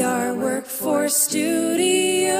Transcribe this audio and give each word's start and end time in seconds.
VR 0.00 0.34
Workforce 0.34 1.14
Studio. 1.14 2.32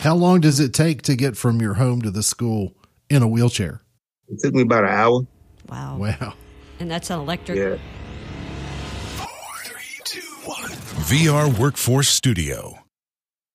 How 0.00 0.14
long 0.14 0.42
does 0.42 0.60
it 0.60 0.74
take 0.74 1.00
to 1.02 1.16
get 1.16 1.38
from 1.38 1.58
your 1.58 1.72
home 1.72 2.02
to 2.02 2.10
the 2.10 2.22
school 2.22 2.74
in 3.08 3.22
a 3.22 3.26
wheelchair? 3.26 3.80
It 4.28 4.40
took 4.40 4.52
me 4.52 4.60
about 4.60 4.84
an 4.84 4.90
hour. 4.90 5.20
Wow. 5.70 5.96
Wow. 5.96 6.34
And 6.80 6.90
that's 6.90 7.08
an 7.08 7.18
electric. 7.18 7.56
Yeah. 7.56 7.78
VR 11.08 11.58
Workforce 11.58 12.10
Studio. 12.10 12.80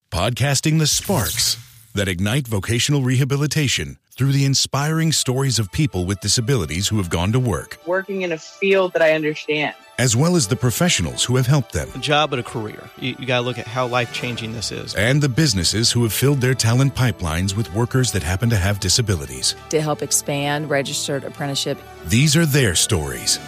Podcasting 0.09 0.79
the 0.79 0.87
sparks 0.87 1.57
that 1.93 2.07
ignite 2.07 2.47
vocational 2.47 3.03
rehabilitation 3.03 3.99
through 4.19 4.33
the 4.33 4.43
inspiring 4.43 5.13
stories 5.13 5.59
of 5.59 5.71
people 5.71 6.03
with 6.03 6.19
disabilities 6.19 6.89
who 6.89 6.97
have 6.97 7.09
gone 7.09 7.31
to 7.31 7.39
work, 7.39 7.77
working 7.85 8.23
in 8.23 8.33
a 8.33 8.37
field 8.37 8.91
that 8.91 9.01
I 9.01 9.13
understand. 9.13 9.73
as 9.97 10.13
well 10.13 10.35
as 10.35 10.45
the 10.49 10.57
professionals 10.57 11.23
who 11.23 11.37
have 11.37 11.47
helped 11.47 11.71
them, 11.71 11.87
a 11.95 11.99
job 11.99 12.33
and 12.33 12.41
a 12.41 12.43
career. 12.43 12.89
You, 12.97 13.15
you 13.17 13.25
got 13.25 13.37
to 13.37 13.45
look 13.45 13.57
at 13.57 13.65
how 13.65 13.87
life 13.87 14.11
changing 14.11 14.51
this 14.51 14.73
is. 14.73 14.93
and 14.95 15.21
the 15.21 15.29
businesses 15.29 15.89
who 15.93 16.03
have 16.03 16.11
filled 16.11 16.41
their 16.41 16.53
talent 16.53 16.95
pipelines 16.95 17.55
with 17.55 17.73
workers 17.73 18.11
that 18.11 18.21
happen 18.21 18.49
to 18.49 18.57
have 18.57 18.81
disabilities. 18.81 19.55
to 19.69 19.79
help 19.81 20.01
expand 20.01 20.69
registered 20.69 21.23
apprenticeship. 21.23 21.77
These 22.07 22.35
are 22.35 22.45
their 22.45 22.75
stories. 22.75 23.39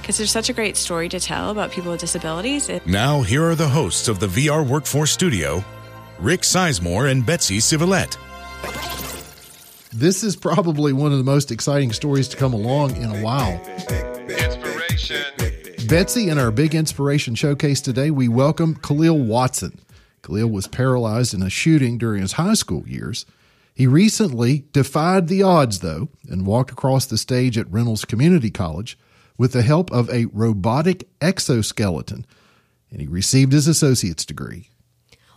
because 0.00 0.16
there's 0.16 0.30
such 0.30 0.48
a 0.48 0.52
great 0.52 0.76
story 0.76 1.08
to 1.08 1.18
tell 1.18 1.50
about 1.50 1.72
people 1.72 1.90
with 1.90 1.98
disabilities. 1.98 2.68
It, 2.68 2.86
Now, 2.86 3.22
here 3.22 3.42
are 3.42 3.56
the 3.56 3.70
hosts 3.70 4.06
of 4.06 4.20
the 4.20 4.28
VR 4.28 4.64
Workforce 4.64 5.10
Studio, 5.10 5.64
Rick 6.20 6.42
Sizemore 6.42 7.10
and 7.10 7.26
Betsy 7.26 7.58
Civilette. 7.58 8.16
This 9.92 10.22
is 10.22 10.36
probably 10.36 10.92
one 10.92 11.10
of 11.10 11.18
the 11.18 11.24
most 11.24 11.50
exciting 11.50 11.92
stories 11.92 12.28
to 12.28 12.36
come 12.36 12.54
along 12.54 12.94
in 12.94 13.10
a 13.10 13.20
while. 13.22 13.60
Betsy, 15.88 16.28
in 16.28 16.38
our 16.38 16.52
big 16.52 16.76
inspiration 16.76 17.34
showcase 17.34 17.80
today, 17.80 18.12
we 18.12 18.28
welcome 18.28 18.76
Khalil 18.76 19.18
Watson. 19.18 19.80
Khalil 20.22 20.48
was 20.48 20.68
paralyzed 20.68 21.34
in 21.34 21.42
a 21.42 21.50
shooting 21.50 21.98
during 21.98 22.22
his 22.22 22.34
high 22.34 22.54
school 22.54 22.86
years. 22.86 23.26
He 23.74 23.88
recently 23.88 24.64
defied 24.72 25.26
the 25.26 25.42
odds, 25.42 25.80
though, 25.80 26.08
and 26.28 26.46
walked 26.46 26.70
across 26.70 27.06
the 27.06 27.18
stage 27.18 27.58
at 27.58 27.70
Reynolds 27.72 28.04
Community 28.04 28.52
College 28.52 28.96
with 29.36 29.52
the 29.52 29.62
help 29.62 29.90
of 29.90 30.08
a 30.10 30.26
robotic 30.26 31.08
exoskeleton, 31.20 32.26
and 32.92 33.00
he 33.00 33.08
received 33.08 33.52
his 33.52 33.66
associate's 33.66 34.24
degree. 34.24 34.68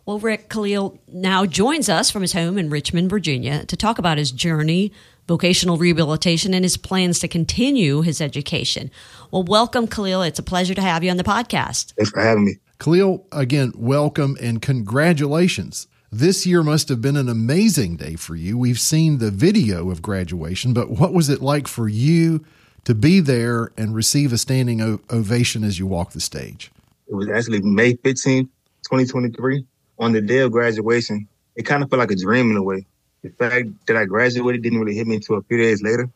Well, 0.05 0.19
Rick 0.19 0.49
Khalil 0.49 0.99
now 1.07 1.45
joins 1.45 1.87
us 1.87 2.11
from 2.11 2.23
his 2.23 2.33
home 2.33 2.57
in 2.57 2.69
Richmond, 2.69 3.09
Virginia, 3.09 3.63
to 3.67 3.77
talk 3.77 3.97
about 3.97 4.17
his 4.17 4.31
journey, 4.31 4.91
vocational 5.29 5.77
rehabilitation, 5.77 6.53
and 6.53 6.65
his 6.65 6.75
plans 6.75 7.19
to 7.19 7.29
continue 7.29 8.01
his 8.01 8.19
education. 8.19 8.91
Well, 9.31 9.43
welcome, 9.43 9.87
Khalil. 9.87 10.21
It's 10.23 10.39
a 10.39 10.43
pleasure 10.43 10.73
to 10.73 10.81
have 10.81 11.05
you 11.05 11.09
on 11.09 11.15
the 11.15 11.23
podcast. 11.23 11.93
Thanks 11.93 12.11
for 12.11 12.19
having 12.19 12.43
me. 12.43 12.57
Khalil, 12.79 13.25
again, 13.31 13.71
welcome 13.77 14.35
and 14.41 14.61
congratulations. 14.61 15.87
This 16.11 16.45
year 16.45 16.63
must 16.63 16.89
have 16.89 17.01
been 17.01 17.15
an 17.15 17.29
amazing 17.29 17.95
day 17.95 18.15
for 18.17 18.35
you. 18.35 18.57
We've 18.57 18.81
seen 18.81 19.19
the 19.19 19.31
video 19.31 19.89
of 19.89 20.01
graduation, 20.01 20.73
but 20.73 20.89
what 20.89 21.13
was 21.13 21.29
it 21.29 21.41
like 21.41 21.65
for 21.65 21.87
you 21.87 22.43
to 22.83 22.93
be 22.93 23.21
there 23.21 23.71
and 23.77 23.95
receive 23.95 24.33
a 24.33 24.37
standing 24.37 24.81
o- 24.81 24.99
ovation 25.09 25.63
as 25.63 25.79
you 25.79 25.87
walk 25.87 26.11
the 26.11 26.19
stage? 26.19 26.71
It 27.07 27.15
was 27.15 27.29
actually 27.29 27.61
May 27.61 27.93
15th, 27.93 28.49
2023. 28.83 29.65
On 30.03 30.11
the 30.11 30.19
day 30.19 30.39
of 30.39 30.51
graduation, 30.51 31.29
it 31.55 31.63
kind 31.63 31.81
of 31.81 31.89
felt 31.89 32.01
like 32.01 32.11
a 32.11 32.17
dream 32.17 32.51
in 32.51 32.57
a 32.57 32.61
way. 32.61 32.85
The 33.21 33.29
fact 33.29 33.69
that 33.87 33.95
I 33.95 34.03
graduated 34.03 34.61
didn't 34.61 34.81
really 34.81 34.97
hit 34.97 35.07
me 35.07 35.15
until 35.15 35.37
a 35.37 35.43
few 35.43 35.55
days 35.57 35.81
later 35.81 36.09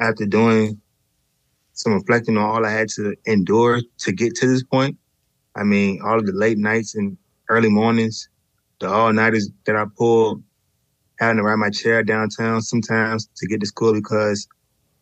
after 0.00 0.26
doing 0.26 0.80
some 1.74 1.92
reflecting 1.92 2.36
on 2.36 2.42
all 2.42 2.66
I 2.66 2.72
had 2.72 2.88
to 2.96 3.14
endure 3.26 3.82
to 3.98 4.12
get 4.12 4.34
to 4.34 4.48
this 4.48 4.64
point. 4.64 4.98
I 5.54 5.62
mean, 5.62 6.00
all 6.04 6.18
of 6.18 6.26
the 6.26 6.32
late 6.32 6.58
nights 6.58 6.96
and 6.96 7.16
early 7.48 7.68
mornings, 7.68 8.28
the 8.80 8.90
all 8.90 9.12
nighters 9.12 9.48
that 9.64 9.76
I 9.76 9.84
pulled, 9.96 10.42
having 11.20 11.36
to 11.36 11.44
ride 11.44 11.54
my 11.54 11.70
chair 11.70 12.02
downtown 12.02 12.60
sometimes 12.62 13.28
to 13.36 13.46
get 13.46 13.60
to 13.60 13.66
school 13.66 13.92
because 13.92 14.48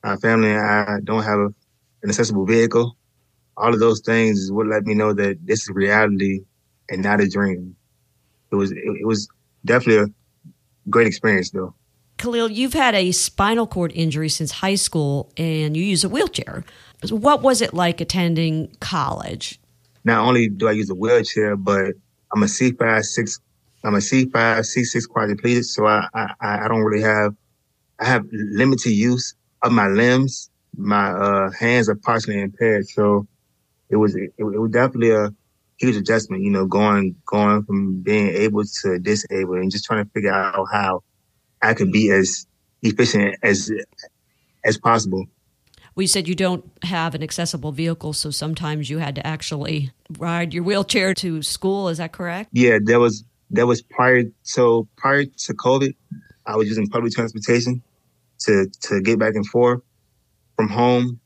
my 0.05 0.17
family 0.17 0.51
and 0.51 0.61
I 0.61 1.01
don't 1.03 1.23
have 1.23 1.39
a, 1.39 1.47
an 2.03 2.11
accessible 2.11 2.45
vehicle. 2.45 2.95
All 3.57 3.73
of 3.73 3.81
those 3.81 4.03
things 4.03 4.39
is 4.39 4.53
what 4.53 4.67
let 4.67 4.85
me 4.85 4.93
know 4.93 5.15
that 5.15 5.39
this 5.47 5.63
is 5.63 5.71
reality 5.71 6.41
and 6.91 7.03
not 7.03 7.23
a 7.23 7.29
dream. 7.31 7.75
It 8.51 8.57
was 8.57 8.73
it, 8.73 9.07
was 9.07 9.29
definitely 9.65 10.05
a 10.05 10.91
great 10.91 11.07
experience 11.07 11.51
though. 11.51 11.75
Khalil, 12.19 12.51
you've 12.51 12.73
had 12.75 12.95
a 12.95 13.13
spinal 13.13 13.67
cord 13.67 13.93
injury 13.95 14.29
since 14.29 14.51
high 14.51 14.75
school 14.75 15.31
and 15.37 15.77
you 15.77 15.85
use 15.85 16.03
a 16.03 16.09
wheelchair. 16.09 16.65
What 17.11 17.43
was 17.43 17.63
it 17.63 17.75
like 17.75 18.01
attending 18.01 18.75
college? 18.81 19.61
Not 20.05 20.27
only 20.27 20.49
do 20.49 20.67
I 20.67 20.73
use 20.73 20.91
a 20.91 20.95
wheelchair, 20.95 21.55
but 21.57 21.95
I'm 22.33 22.43
a 22.43 22.49
C 22.49 22.73
five 22.73 23.05
six 23.05 23.41
I'm 23.85 23.95
a 23.95 24.01
C 24.01 24.27
five 24.27 24.67
C 24.67 24.85
six 24.85 25.07
quadriplegic, 25.07 25.65
so 25.65 25.87
I, 25.87 26.09
I 26.15 26.35
I 26.65 26.69
don't 26.69 26.81
really 26.81 27.03
have 27.03 27.35
I 28.01 28.07
have 28.07 28.27
limited 28.33 28.91
use 28.91 29.35
of 29.63 29.73
my 29.73 29.87
limbs. 29.87 30.51
My 30.77 31.11
uh, 31.11 31.51
hands 31.51 31.89
are 31.89 31.97
partially 31.97 32.41
impaired, 32.41 32.89
so 32.89 33.27
it 33.91 33.97
was 33.97 34.15
it, 34.15 34.33
it 34.39 34.45
was 34.45 34.71
definitely 34.71 35.11
a 35.11 35.33
huge 35.79 35.97
adjustment. 35.97 36.43
You 36.43 36.51
know, 36.51 36.67
going 36.67 37.17
going 37.27 37.65
from 37.65 38.03
being 38.03 38.29
able 38.29 38.65
to 38.83 38.99
disabled 38.99 39.59
and 39.59 39.71
just 39.71 39.85
trying 39.85 40.05
to 40.05 40.11
figure 40.11 40.33
out 40.33 40.67
how 40.71 41.03
I 41.63 41.75
could 41.75 41.93
be 41.93 42.11
as 42.11 42.47
efficient 42.83 43.37
as 43.43 43.71
as 44.65 44.79
possible. 44.79 45.27
We 45.95 46.07
said 46.07 46.29
you 46.29 46.37
don't 46.37 46.65
have 46.85 47.17
an 47.17 47.25
accessible 47.25 47.73
vehicle, 47.73 48.13
so 48.13 48.31
sometimes 48.31 48.89
you 48.89 48.99
had 48.99 49.17
to 49.17 49.27
actually 49.27 49.91
ride 50.19 50.55
your 50.55 50.63
wheelchair 50.63 51.13
to 51.15 51.43
school. 51.43 51.89
Is 51.89 51.99
that 51.99 52.13
correct? 52.13 52.51
Yeah, 52.53 52.79
there 52.81 53.01
was 53.01 53.25
that 53.51 53.67
was 53.67 53.83
prior 53.83 54.25
so 54.43 54.87
prior 54.97 55.25
to 55.25 55.55
COVID, 55.55 55.95
I 56.47 56.57
was 56.57 56.69
using 56.69 56.87
public 56.89 57.13
transportation 57.13 57.83
to 58.41 58.67
to 58.83 59.01
get 59.01 59.19
back 59.19 59.35
and 59.35 59.47
forth 59.47 59.81
from 60.57 60.69
home 60.69 61.21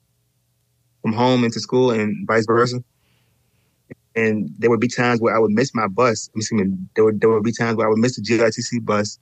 from 1.03 1.13
home 1.13 1.45
into 1.45 1.61
school 1.61 1.91
and 1.91 2.27
vice 2.27 2.47
versa. 2.47 2.83
And 4.15 4.51
there 4.59 4.69
would 4.71 4.81
be 4.81 4.89
times 4.89 5.21
where 5.21 5.35
I 5.35 5.39
would 5.39 5.53
miss 5.53 5.75
my 5.75 5.89
bus. 5.89 6.29
Excuse 6.35 6.53
me, 6.67 6.75
there 6.95 7.05
would 7.05 7.21
there 7.21 7.31
would 7.31 7.45
be 7.45 7.53
times 7.53 7.77
where 7.77 7.87
I 7.87 7.91
would 7.91 7.99
miss 7.99 8.17
the 8.17 8.23
GRTC 8.23 8.85
bus 8.85 9.19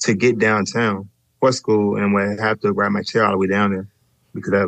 to 0.00 0.14
get 0.14 0.38
downtown 0.38 1.08
for 1.40 1.52
school 1.52 1.96
and 1.96 2.14
would 2.14 2.38
have 2.38 2.60
to 2.60 2.72
ride 2.72 2.90
my 2.90 3.02
chair 3.02 3.24
all 3.24 3.32
the 3.32 3.38
way 3.38 3.48
down 3.48 3.72
there 3.72 3.88
because 4.34 4.52
I 4.54 4.64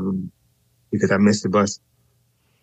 because 0.91 1.11
I 1.13 1.17
missed 1.19 1.45
the 1.45 1.49
bus. 1.49 1.79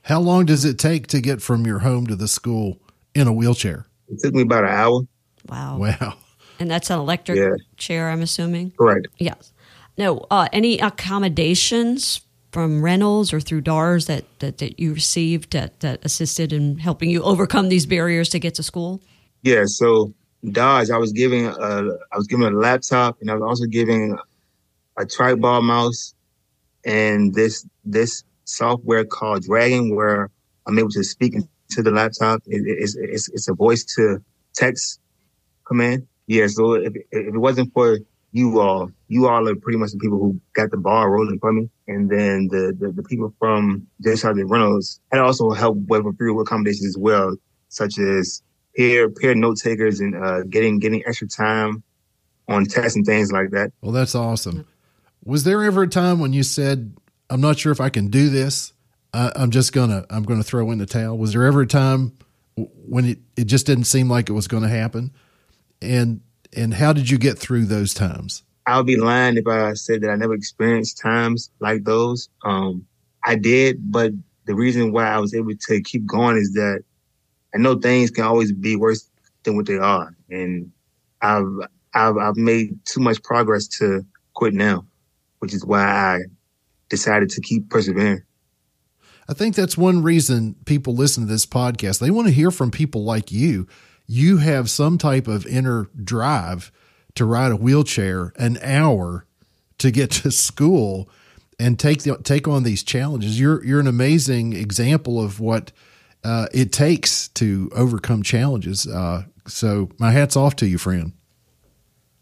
How 0.03 0.19
long 0.19 0.45
does 0.45 0.65
it 0.65 0.77
take 0.77 1.07
to 1.07 1.21
get 1.21 1.41
from 1.41 1.65
your 1.65 1.79
home 1.79 2.07
to 2.07 2.15
the 2.15 2.27
school 2.27 2.79
in 3.13 3.27
a 3.27 3.33
wheelchair? 3.33 3.85
It 4.09 4.19
took 4.21 4.33
me 4.33 4.41
about 4.41 4.63
an 4.63 4.71
hour. 4.71 5.01
Wow. 5.47 5.77
Wow. 5.77 6.16
And 6.59 6.69
that's 6.69 6.89
an 6.89 6.99
electric 6.99 7.37
Yeah. 7.37 7.55
chair, 7.77 8.09
I'm 8.09 8.21
assuming? 8.21 8.71
Correct. 8.77 9.07
Yes. 9.17 9.53
No, 9.97 10.25
uh, 10.31 10.47
any 10.51 10.77
accommodations 10.79 12.21
from 12.51 12.81
Reynolds 12.81 13.31
or 13.31 13.39
through 13.39 13.61
DARS 13.61 14.07
that, 14.07 14.25
that, 14.39 14.57
that 14.57 14.79
you 14.79 14.93
received 14.93 15.53
that, 15.53 15.79
that 15.81 16.03
assisted 16.03 16.51
in 16.51 16.77
helping 16.77 17.09
you 17.09 17.21
overcome 17.23 17.69
these 17.69 17.85
barriers 17.85 18.29
to 18.29 18.39
get 18.39 18.55
to 18.55 18.63
school? 18.63 19.01
Yeah, 19.43 19.63
so 19.65 20.13
DARS, 20.51 20.89
I 20.89 20.97
was 20.97 21.11
giving 21.11 21.45
a, 21.45 21.51
I 22.11 22.17
was 22.17 22.27
giving 22.27 22.45
a 22.45 22.51
laptop, 22.51 23.17
and 23.21 23.29
I 23.29 23.35
was 23.35 23.43
also 23.43 23.65
giving 23.65 24.17
a 24.97 25.03
trackball 25.05 25.63
mouse, 25.63 26.15
and 26.85 27.33
this 27.33 27.65
this 27.85 28.23
software 28.45 29.05
called 29.05 29.43
Dragon, 29.43 29.95
where 29.95 30.29
I'm 30.66 30.79
able 30.79 30.89
to 30.91 31.03
speak 31.03 31.35
into 31.35 31.83
the 31.83 31.91
laptop. 31.91 32.41
It, 32.47 32.61
it's, 32.66 32.95
it's 32.95 33.29
it's 33.29 33.47
a 33.47 33.53
voice 33.53 33.83
to 33.95 34.23
text 34.55 34.99
command. 35.67 36.07
Yeah, 36.27 36.47
so 36.47 36.73
if, 36.73 36.93
if 36.95 37.33
it 37.33 37.37
wasn't 37.37 37.73
for 37.73 37.99
you 38.31 38.59
all, 38.59 38.91
you 39.07 39.28
all 39.28 39.47
are 39.47 39.56
pretty 39.56 39.79
much 39.79 39.91
the 39.91 39.97
people 39.97 40.19
who 40.19 40.40
got 40.53 40.72
the 40.72 40.78
ball 40.78 41.07
rolling 41.09 41.40
for 41.40 41.51
me, 41.51 41.69
and 41.88 42.09
then 42.09 42.47
the 42.51 42.75
the, 42.78 42.91
the 42.91 43.03
people 43.03 43.34
from 43.40 43.88
J. 44.03 44.12
Sargeant 44.12 44.50
Reynolds 44.50 45.00
had 45.12 45.22
also 45.22 45.51
helped 45.51 45.81
with 45.88 46.06
a 46.06 46.13
few 46.13 46.40
accommodations 46.40 46.85
as 46.85 46.97
well, 46.97 47.35
such 47.69 47.97
as 47.97 48.43
peer 48.76 49.09
peer 49.09 49.34
note 49.34 49.58
takers 49.58 49.99
and 49.99 50.16
uh, 50.16 50.43
getting 50.43 50.79
getting 50.79 51.03
extra 51.08 51.28
time 51.28 51.84
on 52.47 52.66
tests 52.66 52.96
and 52.96 53.05
things 53.05 53.31
like 53.31 53.52
that. 53.52 53.72
Well, 53.81 53.91
that's 53.91 54.16
awesome. 54.16 54.67
Was 55.23 55.43
there 55.43 55.64
ever 55.64 55.84
a 55.84 55.87
time 55.87 56.20
when 56.20 56.34
you 56.34 56.43
said, 56.43 56.96
"I'm 57.29 57.41
not 57.41 57.58
sure 57.58 57.72
if 57.72 57.81
I 57.81 57.90
can 57.90 58.08
do 58.08 58.29
this. 58.29 58.73
I, 59.14 59.31
I'm 59.35 59.49
just 59.49 59.73
gonna 59.73 60.05
I'm 60.09 60.23
gonna 60.23 60.43
throw 60.43 60.70
in 60.72 60.78
the 60.78 60.85
towel"? 60.85 61.17
Was 61.17 61.34
there 61.34 61.46
ever 61.46 61.61
a 61.61 61.67
time 61.67 62.17
when 62.55 63.05
it, 63.05 63.20
it 63.35 63.46
just 63.46 63.66
didn't 63.66 63.85
seem 63.85 64.09
like 64.09 64.29
it 64.29 64.34
was 64.34 64.47
going 64.47 64.64
to 64.64 64.70
happen? 64.70 65.11
And 65.81 66.22
and 66.55 66.73
how 66.73 66.93
did 66.93 67.09
you 67.09 67.17
get 67.17 67.37
through 67.37 67.66
those 67.66 67.93
times? 67.93 68.43
I 68.66 68.78
would 68.78 68.85
be 68.85 68.97
lying 68.97 69.37
if 69.37 69.47
I 69.47 69.73
said 69.73 70.01
that 70.01 70.11
I 70.11 70.16
never 70.16 70.34
experienced 70.34 70.99
times 70.99 71.49
like 71.59 71.84
those. 71.84 72.29
Um, 72.43 72.85
I 73.23 73.35
did, 73.35 73.91
but 73.91 74.11
the 74.46 74.55
reason 74.55 74.91
why 74.91 75.05
I 75.07 75.19
was 75.19 75.34
able 75.34 75.53
to 75.55 75.81
keep 75.81 76.05
going 76.05 76.37
is 76.37 76.53
that 76.53 76.84
I 77.53 77.57
know 77.57 77.75
things 77.75 78.11
can 78.11 78.25
always 78.25 78.51
be 78.51 78.75
worse 78.75 79.09
than 79.43 79.55
what 79.55 79.66
they 79.66 79.78
are, 79.78 80.16
and 80.29 80.72
I've 81.22 81.47
I've, 81.93 82.17
I've 82.17 82.37
made 82.37 82.78
too 82.85 82.99
much 82.99 83.22
progress 83.23 83.67
to 83.79 84.05
quit 84.34 84.53
now, 84.53 84.85
which 85.40 85.53
is 85.53 85.66
why 85.66 85.84
I 85.84 86.19
decided 86.90 87.29
to 87.31 87.41
keep 87.41 87.69
persevering. 87.69 88.22
I 89.28 89.34
think 89.34 89.55
that's 89.55 89.78
one 89.78 90.02
reason 90.02 90.55
people 90.66 90.95
listen 90.95 91.25
to 91.25 91.31
this 91.31 91.45
podcast. 91.45 91.99
They 91.99 92.09
want 92.09 92.28
to 92.28 92.34
hear 92.34 92.52
from 92.52 92.72
people 92.72 93.03
like 93.03 93.31
you. 93.31 93.67
You 94.11 94.38
have 94.38 94.72
some 94.72 94.97
type 94.97 95.28
of 95.28 95.46
inner 95.46 95.88
drive 96.03 96.72
to 97.14 97.26
ride 97.26 97.52
a 97.52 97.56
wheelchair 97.56 98.34
an 98.38 98.58
hour 98.64 99.28
to 99.78 99.91
get 99.91 100.09
to 100.09 100.32
school 100.32 101.08
and 101.59 101.78
take 101.78 102.02
the, 102.02 102.17
take 102.23 102.47
on 102.47 102.64
these 102.64 102.82
challenges. 102.82 103.40
You're 103.40 103.64
you're 103.64 103.79
an 103.79 103.85
amazing 103.85 104.53
example 104.53 105.23
of 105.23 105.40
what 105.40 105.72
uh, 106.23 106.47
it 106.52 106.72
takes 106.72 107.28
to 107.29 107.70
overcome 107.76 108.23
challenges. 108.23 108.88
Uh, 108.88 109.26
so 109.46 109.91
my 110.00 110.09
hat's 110.09 110.35
off 110.35 110.55
to 110.55 110.67
you, 110.67 110.79
friend. 110.79 111.14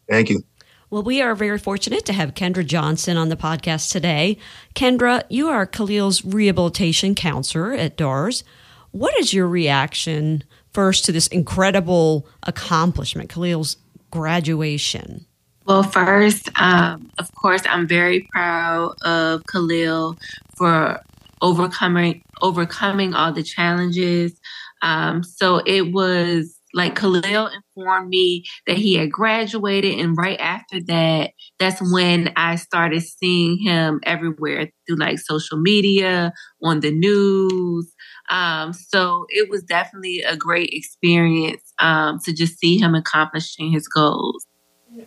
Thank 0.10 0.30
you. 0.30 0.44
Well, 0.90 1.04
we 1.04 1.22
are 1.22 1.36
very 1.36 1.58
fortunate 1.58 2.06
to 2.08 2.14
have 2.14 2.34
Kendra 2.34 2.66
Johnson 2.66 3.16
on 3.16 3.30
the 3.30 3.38
podcast 3.38 3.94
today. 3.94 4.38
Kendra, 4.76 5.24
you 5.30 5.48
are 5.48 5.66
Khalil's 5.66 6.26
rehabilitation 6.26 7.16
counselor 7.16 7.72
at 7.72 7.96
DARS. 7.96 8.44
What 8.92 9.18
is 9.20 9.34
your 9.34 9.48
reaction 9.48 10.44
first 10.78 11.06
to 11.06 11.12
this 11.12 11.26
incredible 11.30 12.28
accomplishment, 12.44 13.32
Khalil's 13.32 13.78
graduation? 14.12 15.26
Well, 15.66 15.82
first, 15.82 16.52
um, 16.62 17.10
of 17.18 17.34
course, 17.34 17.64
I'm 17.68 17.88
very 17.88 18.28
proud 18.32 18.94
of 19.02 19.44
Khalil 19.48 20.20
for 20.56 21.02
overcoming 21.42 22.22
overcoming 22.44 23.16
all 23.16 23.34
the 23.34 23.42
challenges. 23.42 24.40
Um, 24.84 25.24
so 25.24 25.64
it 25.66 25.92
was 25.92 26.60
like 26.76 26.96
Khalil 26.96 27.50
informed 27.50 28.10
me 28.10 28.46
that 28.68 28.78
he 28.78 28.94
had 28.94 29.12
graduated, 29.12 29.98
and 29.98 30.16
right 30.16 30.40
after 30.40 30.80
that, 30.84 31.32
that's 31.58 31.82
when 31.92 32.32
I 32.36 32.56
started 32.56 33.02
seeing 33.02 33.58
him 33.58 34.00
everywhere 34.04 34.70
through 34.86 34.98
like 34.98 35.18
social 35.18 35.58
media, 35.58 36.34
on 36.62 36.82
the 36.82 36.92
news. 36.92 37.92
Um, 38.30 38.74
so 38.74 39.26
it 39.30 39.50
was 39.50 39.64
definitely 39.64 40.22
a 40.22 40.36
great 40.36 40.70
experience 40.72 41.74
um, 41.80 42.20
to 42.26 42.34
just 42.34 42.60
see 42.60 42.78
him 42.78 42.96
accomplishing 42.96 43.72
his 43.72 43.88
goals. 43.88 44.46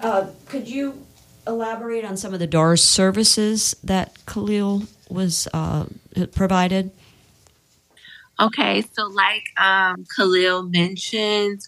Uh, 0.00 0.28
could 0.46 0.68
you 0.68 1.06
elaborate 1.46 2.04
on 2.04 2.16
some 2.16 2.32
of 2.32 2.40
the 2.40 2.46
DARS 2.46 2.82
services 2.82 3.74
that 3.82 4.16
Khalil 4.26 4.84
was 5.08 5.48
uh, 5.52 5.86
provided? 6.32 6.90
Okay, 8.38 8.82
so 8.94 9.06
like 9.06 9.44
um, 9.58 10.06
Khalil 10.16 10.62
mentioned, 10.62 11.60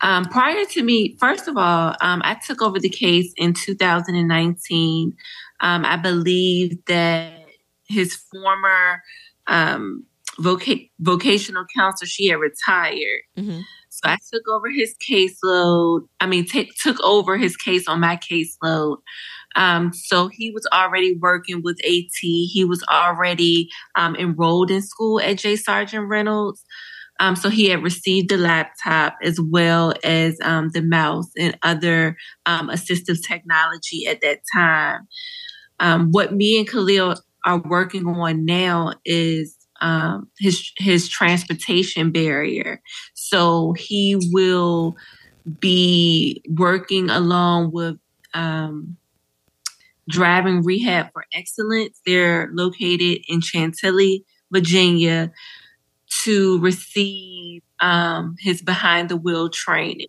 um, 0.00 0.24
prior 0.26 0.64
to 0.64 0.82
me, 0.82 1.16
first 1.18 1.48
of 1.48 1.56
all, 1.56 1.94
um, 2.00 2.22
I 2.24 2.34
took 2.34 2.62
over 2.62 2.78
the 2.78 2.88
case 2.88 3.32
in 3.36 3.52
2019. 3.52 5.16
Um, 5.60 5.84
I 5.84 5.96
believe 5.96 6.84
that 6.86 7.32
his 7.88 8.14
former 8.14 9.02
voca- 10.40 10.90
vocational 10.98 11.64
counselor, 11.74 12.06
she 12.06 12.28
had 12.28 12.36
retired. 12.36 13.22
Mm-hmm. 13.38 13.60
So 13.90 14.08
I 14.08 14.16
took 14.32 14.48
over 14.48 14.70
his 14.70 14.94
caseload. 14.98 16.06
I 16.20 16.26
mean, 16.26 16.46
t- 16.46 16.70
took 16.82 17.00
over 17.00 17.36
his 17.36 17.56
case 17.56 17.88
on 17.88 18.00
my 18.00 18.16
caseload. 18.16 18.98
Um, 19.56 19.92
so 19.92 20.28
he 20.28 20.50
was 20.50 20.66
already 20.72 21.16
working 21.16 21.62
with 21.62 21.78
AT. 21.84 22.20
He 22.20 22.64
was 22.64 22.82
already 22.84 23.68
um, 23.96 24.14
enrolled 24.16 24.70
in 24.70 24.80
school 24.80 25.20
at 25.20 25.38
J. 25.38 25.54
Sargeant 25.54 26.08
Reynolds. 26.08 26.64
Um, 27.18 27.36
so 27.36 27.50
he 27.50 27.68
had 27.68 27.82
received 27.82 28.30
the 28.30 28.38
laptop 28.38 29.16
as 29.22 29.38
well 29.38 29.92
as 30.02 30.38
um, 30.42 30.70
the 30.70 30.80
mouse 30.80 31.30
and 31.38 31.58
other 31.62 32.16
um, 32.46 32.70
assistive 32.70 33.18
technology 33.26 34.06
at 34.06 34.22
that 34.22 34.40
time. 34.54 35.06
Um, 35.80 36.10
what 36.12 36.32
me 36.32 36.58
and 36.58 36.68
Khalil 36.68 37.16
are 37.44 37.58
working 37.58 38.06
on 38.06 38.44
now 38.44 38.94
is 39.04 39.56
um, 39.80 40.28
his 40.38 40.72
his 40.78 41.08
transportation 41.08 42.10
barrier. 42.10 42.80
So 43.14 43.72
he 43.72 44.16
will 44.32 44.96
be 45.58 46.42
working 46.48 47.10
along 47.10 47.72
with 47.72 47.96
um, 48.34 48.96
Driving 50.08 50.62
Rehab 50.62 51.12
for 51.12 51.24
Excellence. 51.32 52.00
They're 52.04 52.50
located 52.52 53.18
in 53.28 53.40
Chantilly, 53.40 54.24
Virginia, 54.52 55.32
to 56.24 56.58
receive 56.60 57.62
um, 57.80 58.36
his 58.38 58.62
behind 58.62 59.08
the 59.08 59.16
wheel 59.16 59.48
training. 59.48 60.08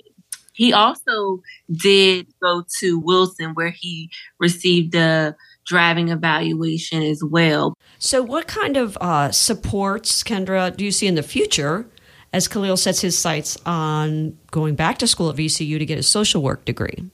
He 0.53 0.73
also 0.73 1.41
did 1.71 2.27
go 2.41 2.65
to 2.79 3.00
Wilson, 3.00 3.53
where 3.53 3.69
he 3.71 4.12
received 4.39 4.94
a 4.95 5.35
driving 5.71 6.09
evaluation 6.09 7.01
as 7.01 7.23
well. 7.23 7.77
So, 7.97 8.21
what 8.21 8.45
kind 8.45 8.75
of 8.75 8.97
uh, 9.00 9.31
supports, 9.31 10.21
Kendra, 10.21 10.75
do 10.75 10.83
you 10.83 10.91
see 10.91 11.07
in 11.07 11.15
the 11.15 11.23
future 11.23 11.85
as 12.33 12.50
Khalil 12.50 12.75
sets 12.75 13.00
his 13.00 13.18
sights 13.18 13.57
on 13.65 14.38
going 14.51 14.75
back 14.75 14.97
to 14.97 15.07
school 15.07 15.29
at 15.29 15.38
VCU 15.38 15.79
to 15.79 15.85
get 15.85 15.95
his 15.95 16.09
social 16.09 16.41
work 16.41 16.65
degree? 16.65 17.09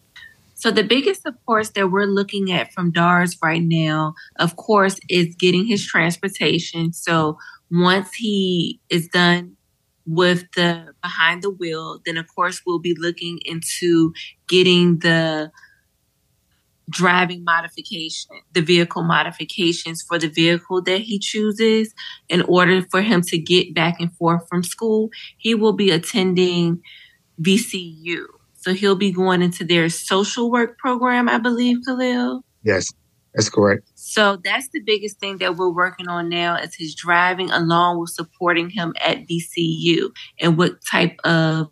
So, 0.56 0.71
the 0.71 0.83
biggest 0.83 1.21
supports 1.21 1.69
that 1.75 1.92
we're 1.92 2.07
looking 2.07 2.51
at 2.51 2.74
from 2.74 2.92
DARS 2.92 3.38
right 3.44 3.62
now, 3.62 4.15
of 4.39 4.56
course, 4.56 5.00
is 5.07 5.36
getting 5.36 5.68
his 5.68 5.86
transportation. 5.86 6.94
So, 6.94 7.38
once 7.69 8.12
he 8.15 8.80
is 8.89 9.07
done 9.07 9.56
with 10.07 10.45
the 10.56 10.95
behind 11.04 11.44
the 11.44 11.51
wheel, 11.51 12.00
then 12.07 12.18
of 12.18 12.25
course, 12.33 12.63
we'll 12.65 12.80
be 12.80 12.95
looking 12.98 13.38
into 13.45 14.13
getting 14.48 14.98
the 15.00 15.51
driving 16.89 17.44
modification, 17.44 18.31
the 18.54 18.62
vehicle 18.62 19.04
modifications 19.04 20.01
for 20.01 20.18
the 20.18 20.28
vehicle 20.28 20.81
that 20.84 21.01
he 21.01 21.19
chooses 21.19 21.94
in 22.30 22.42
order 22.44 22.81
for 22.89 23.01
him 23.01 23.22
to 23.22 23.38
get 23.38 23.74
back 23.74 24.00
and 24.00 24.16
forth 24.16 24.48
from 24.48 24.63
school. 24.63 25.10
He 25.38 25.54
will 25.54 25.74
be 25.74 25.92
attending 25.92 26.81
VCU. 27.42 28.25
So 28.56 28.74
he'll 28.74 28.95
be 28.95 29.12
going 29.12 29.42
into 29.42 29.63
their 29.63 29.89
social 29.89 30.51
work 30.51 30.78
program, 30.78 31.30
I 31.30 31.38
believe, 31.38 31.78
Khalil. 31.86 32.44
Yes, 32.63 32.88
that's 33.33 33.50
correct. 33.50 33.88
So 33.95 34.38
that's 34.44 34.69
the 34.69 34.80
biggest 34.80 35.19
thing 35.19 35.38
that 35.38 35.56
we're 35.56 35.74
working 35.74 36.07
on 36.07 36.28
now 36.28 36.57
is 36.57 36.75
his 36.75 36.95
driving 36.95 37.51
along 37.51 38.00
with 38.00 38.10
supporting 38.10 38.69
him 38.69 38.94
at 39.06 39.28
VCU 39.28 40.10
and 40.40 40.57
what 40.57 40.80
type 40.90 41.18
of 41.24 41.72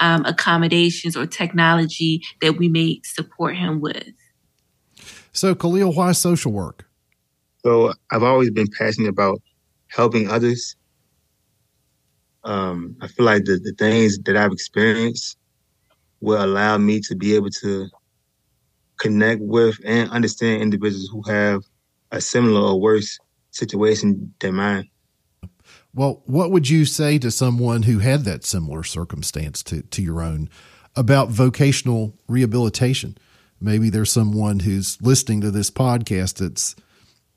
um, 0.00 0.24
accommodations 0.24 1.16
or 1.16 1.26
technology 1.26 2.20
that 2.40 2.58
we 2.58 2.68
may 2.68 3.00
support 3.04 3.56
him 3.56 3.80
with. 3.80 4.12
So, 5.34 5.54
Khalil, 5.54 5.92
why 5.92 6.12
social 6.12 6.52
work? 6.52 6.86
So, 7.64 7.92
I've 8.10 8.22
always 8.22 8.50
been 8.50 8.68
passionate 8.78 9.08
about 9.08 9.42
helping 9.88 10.30
others. 10.30 10.76
Um, 12.44 12.96
I 13.00 13.08
feel 13.08 13.26
like 13.26 13.44
the, 13.44 13.58
the 13.58 13.74
things 13.76 14.18
that 14.20 14.36
I've 14.36 14.52
experienced 14.52 15.36
will 16.20 16.42
allow 16.42 16.78
me 16.78 17.00
to 17.00 17.16
be 17.16 17.34
able 17.34 17.50
to 17.50 17.88
connect 18.98 19.40
with 19.42 19.76
and 19.84 20.08
understand 20.10 20.62
individuals 20.62 21.08
who 21.10 21.22
have 21.22 21.62
a 22.12 22.20
similar 22.20 22.60
or 22.60 22.80
worse 22.80 23.18
situation 23.50 24.32
than 24.38 24.54
mine. 24.54 24.88
Well, 25.92 26.22
what 26.26 26.50
would 26.50 26.68
you 26.68 26.84
say 26.84 27.18
to 27.18 27.30
someone 27.30 27.84
who 27.84 27.98
had 27.98 28.24
that 28.24 28.44
similar 28.44 28.84
circumstance 28.84 29.62
to, 29.64 29.82
to 29.82 30.02
your 30.02 30.22
own 30.22 30.48
about 30.96 31.28
vocational 31.28 32.16
rehabilitation? 32.28 33.18
Maybe 33.60 33.90
there's 33.90 34.12
someone 34.12 34.60
who's 34.60 35.00
listening 35.00 35.40
to 35.42 35.50
this 35.50 35.70
podcast 35.70 36.38
that's 36.38 36.76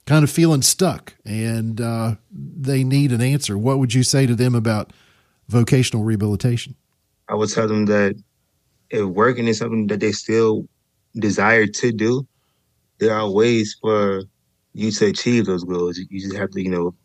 kind 0.06 0.24
of 0.24 0.32
feeling 0.32 0.62
stuck 0.62 1.14
and 1.26 1.82
uh, 1.82 2.16
they 2.32 2.84
need 2.84 3.12
an 3.12 3.22
answer. 3.22 3.58
What 3.58 3.80
would 3.80 3.94
you 3.94 4.04
say 4.04 4.26
to 4.26 4.36
them 4.36 4.56
about 4.56 4.94
vocational 5.50 6.04
rehabilitation? 6.04 6.76
I 7.30 7.36
would 7.36 7.50
tell 7.50 7.68
them 7.68 7.86
that 7.86 8.16
if 8.90 9.06
working 9.06 9.48
is 9.48 9.58
something 9.58 9.88
that 9.88 10.00
they 10.00 10.14
still 10.14 10.68
desire 11.16 11.68
to 11.68 11.92
do, 11.92 12.26
there 13.00 13.14
are 13.14 13.30
ways 13.30 13.78
for 13.82 14.24
you 14.74 14.92
to 14.92 15.08
achieve 15.08 15.46
those 15.46 15.64
goals. 15.64 15.98
You 15.98 16.20
just 16.22 16.36
have 16.36 16.52
to, 16.52 16.62
you 16.62 16.70
know, 16.70 16.96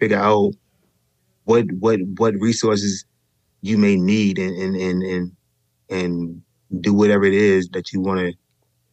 figure 0.00 0.18
out 0.18 0.52
what 1.44 1.70
what 1.78 2.00
what 2.16 2.34
resources 2.34 3.04
you 3.60 3.76
may 3.76 3.96
need 3.96 4.38
and 4.38 4.56
and 4.56 4.76
and 4.76 5.02
and, 5.02 5.32
and 5.90 6.42
do 6.80 6.94
whatever 6.94 7.24
it 7.24 7.34
is 7.34 7.68
that 7.70 7.92
you 7.92 8.00
want 8.00 8.20
to 8.20 8.32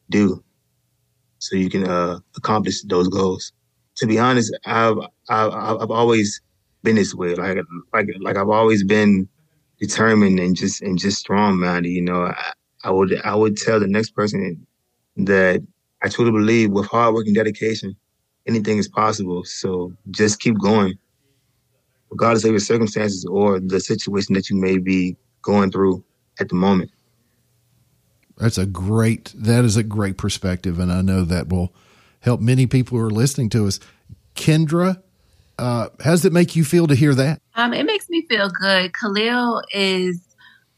do 0.09 0.43
so 1.39 1.55
you 1.55 1.69
can 1.69 1.87
uh, 1.87 2.19
accomplish 2.37 2.83
those 2.83 3.07
goals. 3.07 3.51
To 3.97 4.07
be 4.07 4.19
honest, 4.19 4.57
I've, 4.65 4.97
I've 5.29 5.53
I've 5.53 5.91
always 5.91 6.41
been 6.83 6.95
this 6.95 7.13
way. 7.13 7.35
Like 7.35 7.57
like 7.93 8.07
like 8.21 8.37
I've 8.37 8.49
always 8.49 8.83
been 8.83 9.27
determined 9.79 10.39
and 10.39 10.55
just 10.55 10.81
and 10.81 10.97
just 10.97 11.19
strong 11.19 11.59
minded. 11.59 11.89
You 11.89 12.01
know, 12.03 12.23
I, 12.25 12.53
I 12.83 12.91
would 12.91 13.19
I 13.25 13.35
would 13.35 13.57
tell 13.57 13.79
the 13.79 13.87
next 13.87 14.11
person 14.11 14.65
that 15.17 15.61
I 16.01 16.09
truly 16.09 16.31
believe 16.31 16.71
with 16.71 16.87
hard 16.87 17.13
work 17.13 17.25
and 17.25 17.35
dedication, 17.35 17.95
anything 18.47 18.77
is 18.77 18.87
possible. 18.87 19.43
So 19.43 19.93
just 20.11 20.39
keep 20.39 20.57
going, 20.59 20.93
regardless 22.09 22.45
of 22.45 22.51
your 22.51 22.59
circumstances 22.59 23.25
or 23.25 23.59
the 23.59 23.81
situation 23.81 24.33
that 24.35 24.49
you 24.49 24.55
may 24.55 24.77
be 24.77 25.17
going 25.41 25.71
through 25.71 26.03
at 26.39 26.47
the 26.47 26.55
moment. 26.55 26.91
That's 28.39 28.57
a 28.57 28.65
great. 28.65 29.33
That 29.35 29.65
is 29.65 29.75
a 29.77 29.83
great 29.83 30.17
perspective, 30.17 30.79
and 30.79 30.91
I 30.91 31.01
know 31.01 31.23
that 31.25 31.49
will 31.49 31.73
help 32.21 32.39
many 32.41 32.65
people 32.67 32.97
who 32.97 33.05
are 33.05 33.11
listening 33.11 33.49
to 33.49 33.67
us. 33.67 33.79
Kendra, 34.35 35.01
Uh, 35.57 35.89
how 35.99 36.11
does 36.11 36.23
it 36.23 36.31
make 36.31 36.55
you 36.55 36.63
feel 36.63 36.87
to 36.87 36.95
hear 36.95 37.13
that? 37.13 37.41
Um, 37.55 37.73
it 37.73 37.85
makes 37.85 38.09
me 38.09 38.25
feel 38.29 38.49
good. 38.49 38.93
Khalil 38.93 39.61
is 39.73 40.21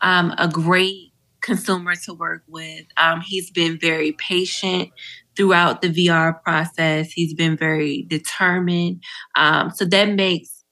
um, 0.01 0.33
a 0.39 0.47
great 0.47 1.13
consumer 1.41 1.95
to 1.95 2.13
work 2.15 2.43
with. 2.47 2.85
Um, 2.97 3.21
he's 3.21 3.51
been 3.51 3.77
very 3.79 4.13
patient 4.13 4.89
throughout 5.37 5.81
the 5.81 5.89
VR 5.89 6.41
process. 6.43 7.11
He's 7.11 7.35
been 7.35 7.55
very 7.55 8.03
determined. 8.09 9.03
Um, 9.35 9.69
so 9.69 9.85
that 9.85 10.09
makes 10.09 10.63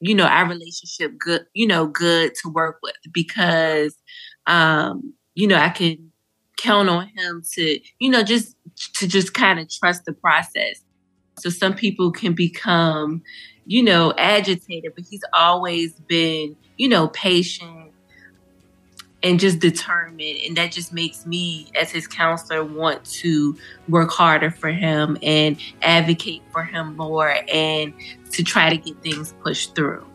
you 0.00 0.14
know 0.14 0.26
our 0.26 0.48
relationship 0.48 1.18
good. 1.18 1.44
You 1.54 1.66
know, 1.66 1.88
good 1.88 2.34
to 2.42 2.48
work 2.48 2.78
with 2.82 2.94
because 3.12 3.96
um, 4.46 5.14
you 5.34 5.48
know 5.48 5.56
I 5.56 5.70
can 5.70 6.07
count 6.58 6.88
on 6.88 7.08
him 7.16 7.42
to 7.52 7.80
you 7.98 8.10
know 8.10 8.22
just 8.22 8.54
to 8.94 9.08
just 9.08 9.34
kind 9.34 9.58
of 9.58 9.68
trust 9.68 10.04
the 10.04 10.12
process. 10.12 10.82
So 11.38 11.50
some 11.50 11.74
people 11.74 12.10
can 12.10 12.32
become, 12.32 13.22
you 13.64 13.82
know, 13.82 14.12
agitated, 14.18 14.92
but 14.94 15.04
he's 15.08 15.22
always 15.32 15.94
been, 15.94 16.56
you 16.76 16.88
know, 16.88 17.08
patient 17.08 17.92
and 19.22 19.40
just 19.40 19.58
determined. 19.58 20.38
And 20.46 20.56
that 20.56 20.72
just 20.72 20.92
makes 20.92 21.26
me, 21.26 21.68
as 21.80 21.90
his 21.90 22.06
counselor, 22.06 22.64
want 22.64 23.04
to 23.04 23.56
work 23.88 24.10
harder 24.10 24.50
for 24.50 24.70
him 24.70 25.16
and 25.22 25.56
advocate 25.82 26.42
for 26.52 26.64
him 26.64 26.96
more 26.96 27.36
and 27.52 27.92
to 28.32 28.42
try 28.42 28.70
to 28.70 28.76
get 28.76 29.00
things 29.02 29.34
pushed 29.42 29.74
through. 29.74 30.06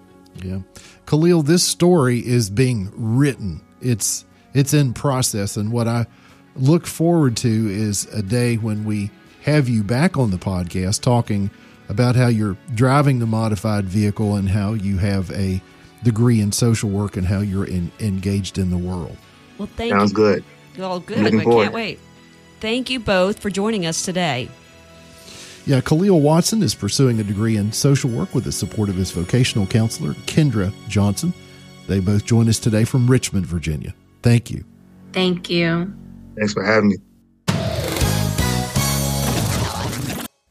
Yeah. 0.44 0.60
Khalil, 1.06 1.44
this 1.44 1.64
story 1.64 2.20
is 2.20 2.50
being 2.50 2.92
written. 2.96 3.62
It's 3.82 4.26
it's 4.54 4.74
in 4.74 4.94
process 4.94 5.58
and 5.58 5.72
what 5.72 5.88
I 5.88 6.06
look 6.56 6.86
forward 6.86 7.38
to 7.38 7.70
is 7.70 8.06
a 8.14 8.22
day 8.22 8.56
when 8.56 8.86
we 8.86 9.10
have 9.44 9.68
you 9.68 9.84
back 9.84 10.18
on 10.18 10.32
the 10.32 10.38
podcast 10.38 11.02
talking 11.02 11.50
about 11.90 12.16
how 12.16 12.28
you're 12.28 12.58
driving 12.74 13.20
the 13.20 13.26
modified 13.26 13.86
vehicle 13.86 14.36
and 14.36 14.50
how 14.50 14.74
you 14.74 14.98
have 14.98 15.30
a 15.32 15.62
degree 16.04 16.40
in 16.42 16.52
social 16.52 16.90
work 16.90 17.18
and 17.18 17.28
how 17.28 17.40
you're 17.40 17.66
in, 17.66 17.92
engaged 18.00 18.58
in 18.58 18.70
the 18.70 18.78
world. 18.78 19.18
Well, 19.58 19.70
thank 19.76 19.92
Sounds 19.92 20.12
you. 20.12 20.16
good. 20.16 20.44
Well, 20.78 21.00
good. 21.00 21.20
looking 21.20 21.42
I 21.42 21.44
forward. 21.44 21.64
can't 21.64 21.74
wait. 21.74 22.00
Thank 22.60 22.90
you 22.90 23.00
both 23.00 23.40
for 23.40 23.50
joining 23.50 23.86
us 23.86 24.04
today. 24.04 24.50
Yeah, 25.66 25.82
Khalil 25.82 26.20
Watson 26.20 26.62
is 26.62 26.76
pursuing 26.76 27.20
a 27.20 27.24
degree 27.24 27.56
in 27.58 27.72
social 27.72 28.10
work 28.10 28.34
with 28.36 28.44
the 28.44 28.52
support 28.52 28.90
of 28.90 28.96
his 28.96 29.12
vocational 29.12 29.66
counselor, 29.66 30.14
Kendra 30.26 30.74
Johnson. 30.90 31.34
They 31.88 32.00
both 32.00 32.26
join 32.26 32.50
us 32.50 32.60
today 32.60 32.84
from 32.86 33.10
Richmond, 33.10 33.46
Virginia. 33.46 33.94
Thank 34.22 34.52
you. 34.52 34.64
Thank 35.14 35.50
you. 35.50 35.94
Thanks 36.36 36.54
for 36.54 36.64
having 36.64 36.90
me. 36.90 36.98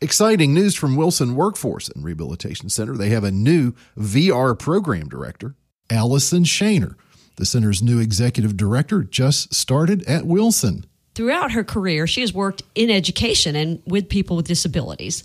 Exciting 0.01 0.53
news 0.53 0.75
from 0.75 0.97
Wilson 0.97 1.37
Workforce 1.37 1.89
and 1.89 2.05
Rehabilitation 2.05 2.69
Center. 2.69 2.97
They 2.97 3.11
have 3.11 3.23
a 3.23 3.31
new 3.31 3.73
VR 3.97 4.59
program 4.59 5.09
director, 5.09 5.55
Alison 5.91 6.43
Shaner. 6.43 6.97
The 7.37 7.47
center's 7.47 7.83
new 7.83 8.01
executive 8.01 8.57
director 8.57 9.05
just 9.05 9.55
started 9.55 10.03
at 10.09 10.27
Wilson. 10.27 10.87
Throughout 11.15 11.53
her 11.53 11.63
career, 11.63 12.07
she 12.07 12.21
has 12.23 12.35
worked 12.35 12.63
in 12.75 12.91
education 12.91 13.55
and 13.55 13.81
with 13.87 14.09
people 14.09 14.37
with 14.37 14.47
disabilities. 14.47 15.23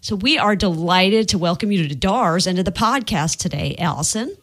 So 0.00 0.16
we 0.16 0.38
are 0.38 0.56
delighted 0.56 1.28
to 1.30 1.38
welcome 1.38 1.70
you 1.70 1.86
to 1.86 1.94
DARS 1.94 2.46
and 2.46 2.56
to 2.56 2.62
the 2.62 2.72
podcast 2.72 3.38
today, 3.38 3.74
Alison. 3.78 4.34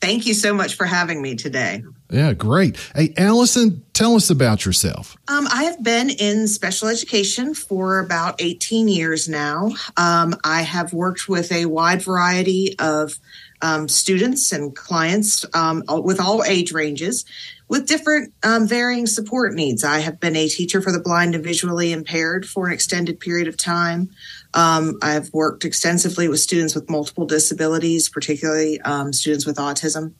Thank 0.00 0.26
you 0.26 0.32
so 0.32 0.54
much 0.54 0.76
for 0.76 0.86
having 0.86 1.20
me 1.20 1.36
today. 1.36 1.84
Yeah, 2.10 2.32
great. 2.32 2.76
Hey, 2.94 3.12
Alison, 3.18 3.84
tell 3.92 4.16
us 4.16 4.30
about 4.30 4.64
yourself. 4.64 5.16
Um, 5.28 5.46
I 5.52 5.64
have 5.64 5.82
been 5.82 6.08
in 6.08 6.48
special 6.48 6.88
education 6.88 7.54
for 7.54 7.98
about 7.98 8.40
18 8.40 8.88
years 8.88 9.28
now. 9.28 9.72
Um, 9.98 10.34
I 10.42 10.62
have 10.62 10.94
worked 10.94 11.28
with 11.28 11.52
a 11.52 11.66
wide 11.66 12.02
variety 12.02 12.76
of 12.78 13.18
um, 13.62 13.88
students 13.88 14.52
and 14.52 14.74
clients 14.74 15.44
um, 15.54 15.84
with 15.88 16.18
all 16.18 16.42
age 16.44 16.72
ranges 16.72 17.26
with 17.68 17.86
different 17.86 18.32
um, 18.42 18.66
varying 18.66 19.06
support 19.06 19.54
needs. 19.54 19.84
I 19.84 20.00
have 20.00 20.18
been 20.18 20.34
a 20.34 20.48
teacher 20.48 20.82
for 20.82 20.90
the 20.90 20.98
blind 20.98 21.36
and 21.36 21.44
visually 21.44 21.92
impaired 21.92 22.44
for 22.44 22.66
an 22.66 22.72
extended 22.72 23.20
period 23.20 23.46
of 23.46 23.56
time. 23.56 24.10
Um, 24.54 24.98
I've 25.02 25.32
worked 25.32 25.64
extensively 25.64 26.28
with 26.28 26.40
students 26.40 26.74
with 26.74 26.90
multiple 26.90 27.26
disabilities, 27.26 28.08
particularly 28.08 28.80
um, 28.80 29.12
students 29.12 29.46
with 29.46 29.56
autism. 29.56 30.14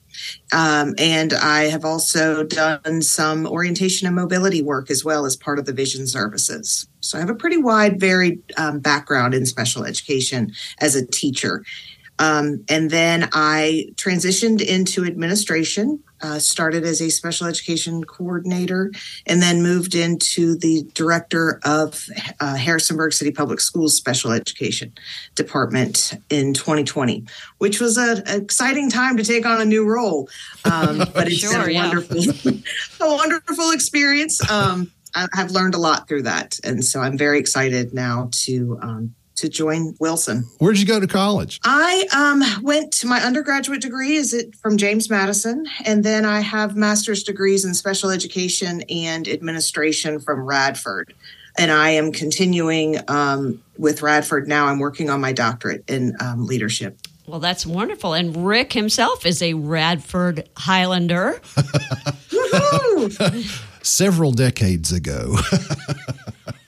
Um, 0.53 0.95
and 0.97 1.33
I 1.33 1.63
have 1.63 1.83
also 1.83 2.43
done 2.43 3.01
some 3.01 3.45
orientation 3.45 4.07
and 4.07 4.15
mobility 4.15 4.61
work 4.61 4.89
as 4.89 5.03
well 5.03 5.25
as 5.25 5.35
part 5.35 5.59
of 5.59 5.65
the 5.65 5.73
vision 5.73 6.07
services. 6.07 6.87
So 7.01 7.17
I 7.17 7.21
have 7.21 7.29
a 7.29 7.35
pretty 7.35 7.57
wide, 7.57 7.99
varied 7.99 8.41
um, 8.57 8.79
background 8.79 9.33
in 9.33 9.45
special 9.45 9.83
education 9.83 10.53
as 10.79 10.95
a 10.95 11.05
teacher. 11.05 11.63
Um, 12.19 12.63
and 12.69 12.91
then 12.91 13.29
I 13.33 13.87
transitioned 13.95 14.61
into 14.61 15.05
administration, 15.05 16.03
uh, 16.21 16.39
started 16.39 16.83
as 16.83 17.01
a 17.01 17.09
special 17.09 17.47
education 17.47 18.03
coordinator, 18.03 18.91
and 19.25 19.41
then 19.41 19.61
moved 19.63 19.95
into 19.95 20.55
the 20.57 20.83
director 20.93 21.59
of 21.63 22.05
uh, 22.39 22.55
Harrisonburg 22.55 23.13
City 23.13 23.31
Public 23.31 23.59
Schools 23.59 23.95
Special 23.95 24.31
Education 24.31 24.93
Department 25.35 26.13
in 26.29 26.53
2020, 26.53 27.25
which 27.57 27.79
was 27.79 27.97
an 27.97 28.23
exciting 28.27 28.89
time 28.89 29.17
to 29.17 29.23
take 29.23 29.45
on 29.45 29.61
a 29.61 29.65
new 29.65 29.85
role. 29.85 30.29
Um, 30.65 30.97
but 31.13 31.27
it's 31.27 31.37
Sure, 31.37 31.51
been 31.51 31.69
a 31.69 31.71
yeah. 31.73 31.87
wonderful, 31.87 32.17
a 33.01 33.11
wonderful 33.15 33.71
experience. 33.71 34.49
Um, 34.49 34.91
I- 35.15 35.27
I've 35.35 35.51
learned 35.51 35.75
a 35.75 35.79
lot 35.79 36.07
through 36.07 36.23
that, 36.23 36.59
and 36.63 36.83
so 36.85 37.01
I'm 37.01 37.17
very 37.17 37.39
excited 37.39 37.93
now 37.93 38.29
to 38.45 38.79
um, 38.81 39.15
to 39.41 39.49
join 39.49 39.95
Wilson. 39.99 40.45
Where'd 40.59 40.77
you 40.77 40.85
go 40.85 40.99
to 40.99 41.07
college? 41.07 41.59
I 41.63 42.05
um, 42.15 42.63
went 42.63 42.93
to 42.93 43.07
my 43.07 43.19
undergraduate 43.19 43.81
degree 43.81 44.15
is 44.15 44.33
it 44.33 44.55
from 44.55 44.77
James 44.77 45.09
Madison, 45.09 45.65
and 45.83 46.03
then 46.03 46.25
I 46.25 46.41
have 46.41 46.75
master's 46.75 47.23
degrees 47.23 47.65
in 47.65 47.73
special 47.73 48.11
education 48.11 48.81
and 48.89 49.27
administration 49.27 50.19
from 50.19 50.41
Radford. 50.41 51.13
And 51.57 51.71
I 51.71 51.89
am 51.89 52.11
continuing 52.11 52.97
um, 53.09 53.61
with 53.77 54.01
Radford 54.01 54.47
now. 54.47 54.67
I'm 54.67 54.79
working 54.79 55.09
on 55.09 55.19
my 55.19 55.33
doctorate 55.33 55.83
in 55.89 56.15
um, 56.21 56.45
leadership. 56.45 56.97
Well, 57.27 57.39
that's 57.39 57.65
wonderful. 57.65 58.13
And 58.13 58.45
Rick 58.45 58.73
himself 58.73 59.25
is 59.25 59.41
a 59.41 59.53
Radford 59.55 60.47
Highlander. 60.55 61.41
Several 63.81 64.31
decades 64.31 64.91
ago. 64.91 65.37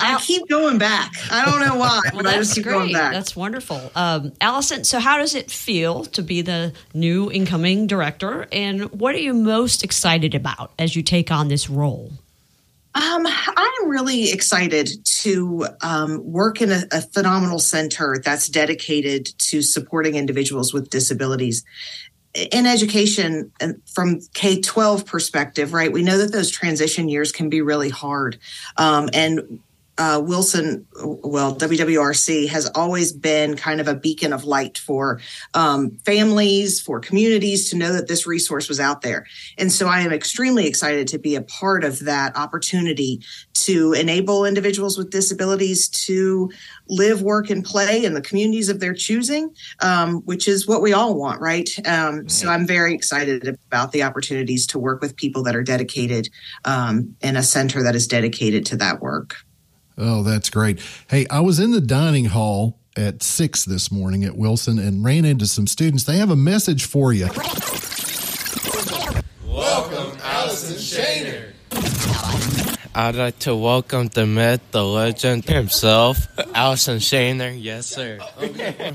I, 0.00 0.14
I 0.16 0.20
keep 0.20 0.48
going 0.48 0.78
back. 0.78 1.12
I 1.30 1.44
don't 1.44 1.60
know 1.60 1.76
why, 1.76 2.00
Well, 2.12 2.22
but 2.22 2.26
I 2.26 2.36
that's 2.36 2.48
just 2.48 2.54
keep 2.56 2.64
great. 2.64 2.72
going 2.74 2.92
back. 2.92 3.12
That's 3.12 3.34
wonderful. 3.36 3.90
Um, 3.94 4.32
Alison, 4.40 4.84
so 4.84 4.98
how 5.00 5.18
does 5.18 5.34
it 5.34 5.50
feel 5.50 6.04
to 6.06 6.22
be 6.22 6.42
the 6.42 6.72
new 6.92 7.30
incoming 7.30 7.86
director? 7.86 8.46
And 8.52 8.90
what 8.92 9.14
are 9.14 9.18
you 9.18 9.34
most 9.34 9.84
excited 9.84 10.34
about 10.34 10.72
as 10.78 10.94
you 10.96 11.02
take 11.02 11.30
on 11.30 11.48
this 11.48 11.68
role? 11.70 12.12
Um, 12.96 13.26
I 13.26 13.78
am 13.82 13.88
really 13.88 14.30
excited 14.30 14.88
to 15.04 15.66
um, 15.80 16.22
work 16.24 16.62
in 16.62 16.70
a, 16.70 16.84
a 16.92 17.00
phenomenal 17.00 17.58
center 17.58 18.20
that's 18.24 18.48
dedicated 18.48 19.26
to 19.38 19.62
supporting 19.62 20.14
individuals 20.14 20.72
with 20.72 20.90
disabilities. 20.90 21.64
In 22.52 22.66
education, 22.66 23.50
from 23.92 24.20
K 24.34 24.60
12 24.60 25.06
perspective, 25.06 25.72
right, 25.72 25.92
we 25.92 26.02
know 26.04 26.18
that 26.18 26.30
those 26.30 26.52
transition 26.52 27.08
years 27.08 27.32
can 27.32 27.48
be 27.48 27.62
really 27.62 27.90
hard. 27.90 28.38
Um, 28.76 29.08
and 29.12 29.60
uh, 29.98 30.20
Wilson, 30.24 30.86
well, 31.02 31.54
WWRC 31.54 32.48
has 32.48 32.70
always 32.74 33.12
been 33.12 33.56
kind 33.56 33.80
of 33.80 33.86
a 33.86 33.94
beacon 33.94 34.32
of 34.32 34.44
light 34.44 34.78
for 34.78 35.20
um, 35.54 35.92
families, 36.04 36.80
for 36.80 36.98
communities 36.98 37.70
to 37.70 37.76
know 37.76 37.92
that 37.92 38.08
this 38.08 38.26
resource 38.26 38.68
was 38.68 38.80
out 38.80 39.02
there. 39.02 39.26
And 39.56 39.70
so 39.70 39.86
I 39.86 40.00
am 40.00 40.12
extremely 40.12 40.66
excited 40.66 41.06
to 41.08 41.18
be 41.18 41.36
a 41.36 41.42
part 41.42 41.84
of 41.84 42.00
that 42.00 42.36
opportunity 42.36 43.20
to 43.54 43.92
enable 43.92 44.44
individuals 44.44 44.98
with 44.98 45.10
disabilities 45.10 45.88
to 45.88 46.50
live, 46.88 47.22
work, 47.22 47.48
and 47.48 47.64
play 47.64 48.04
in 48.04 48.14
the 48.14 48.20
communities 48.20 48.68
of 48.68 48.80
their 48.80 48.94
choosing, 48.94 49.54
um, 49.80 50.22
which 50.22 50.48
is 50.48 50.66
what 50.66 50.82
we 50.82 50.92
all 50.92 51.14
want, 51.14 51.40
right? 51.40 51.68
Um, 51.86 52.28
So 52.28 52.48
I'm 52.48 52.66
very 52.66 52.94
excited 52.94 53.46
about 53.68 53.92
the 53.92 54.02
opportunities 54.02 54.66
to 54.68 54.78
work 54.78 55.00
with 55.00 55.16
people 55.16 55.42
that 55.44 55.54
are 55.54 55.62
dedicated 55.62 56.28
um, 56.64 57.14
in 57.20 57.36
a 57.36 57.42
center 57.42 57.82
that 57.82 57.94
is 57.94 58.06
dedicated 58.06 58.66
to 58.66 58.76
that 58.76 59.00
work. 59.00 59.36
Oh, 59.96 60.22
that's 60.22 60.50
great. 60.50 60.80
Hey, 61.08 61.26
I 61.30 61.40
was 61.40 61.58
in 61.60 61.70
the 61.70 61.80
dining 61.80 62.26
hall 62.26 62.78
at 62.96 63.22
six 63.22 63.64
this 63.64 63.90
morning 63.92 64.24
at 64.24 64.36
Wilson 64.36 64.78
and 64.78 65.04
ran 65.04 65.24
into 65.24 65.46
some 65.46 65.66
students. 65.66 66.04
They 66.04 66.16
have 66.18 66.30
a 66.30 66.36
message 66.36 66.84
for 66.84 67.12
you. 67.12 67.26
Welcome, 69.46 70.18
Alison 70.22 70.76
Shaner. 70.76 71.50
I'd 72.96 73.16
like 73.16 73.38
to 73.40 73.56
welcome 73.56 74.06
the 74.08 74.26
myth, 74.26 74.60
the 74.70 74.84
legend 74.84 75.44
himself, 75.44 76.28
Alison 76.54 76.98
Shaner. 76.98 77.56
Yes, 77.60 77.86
sir. 77.86 78.18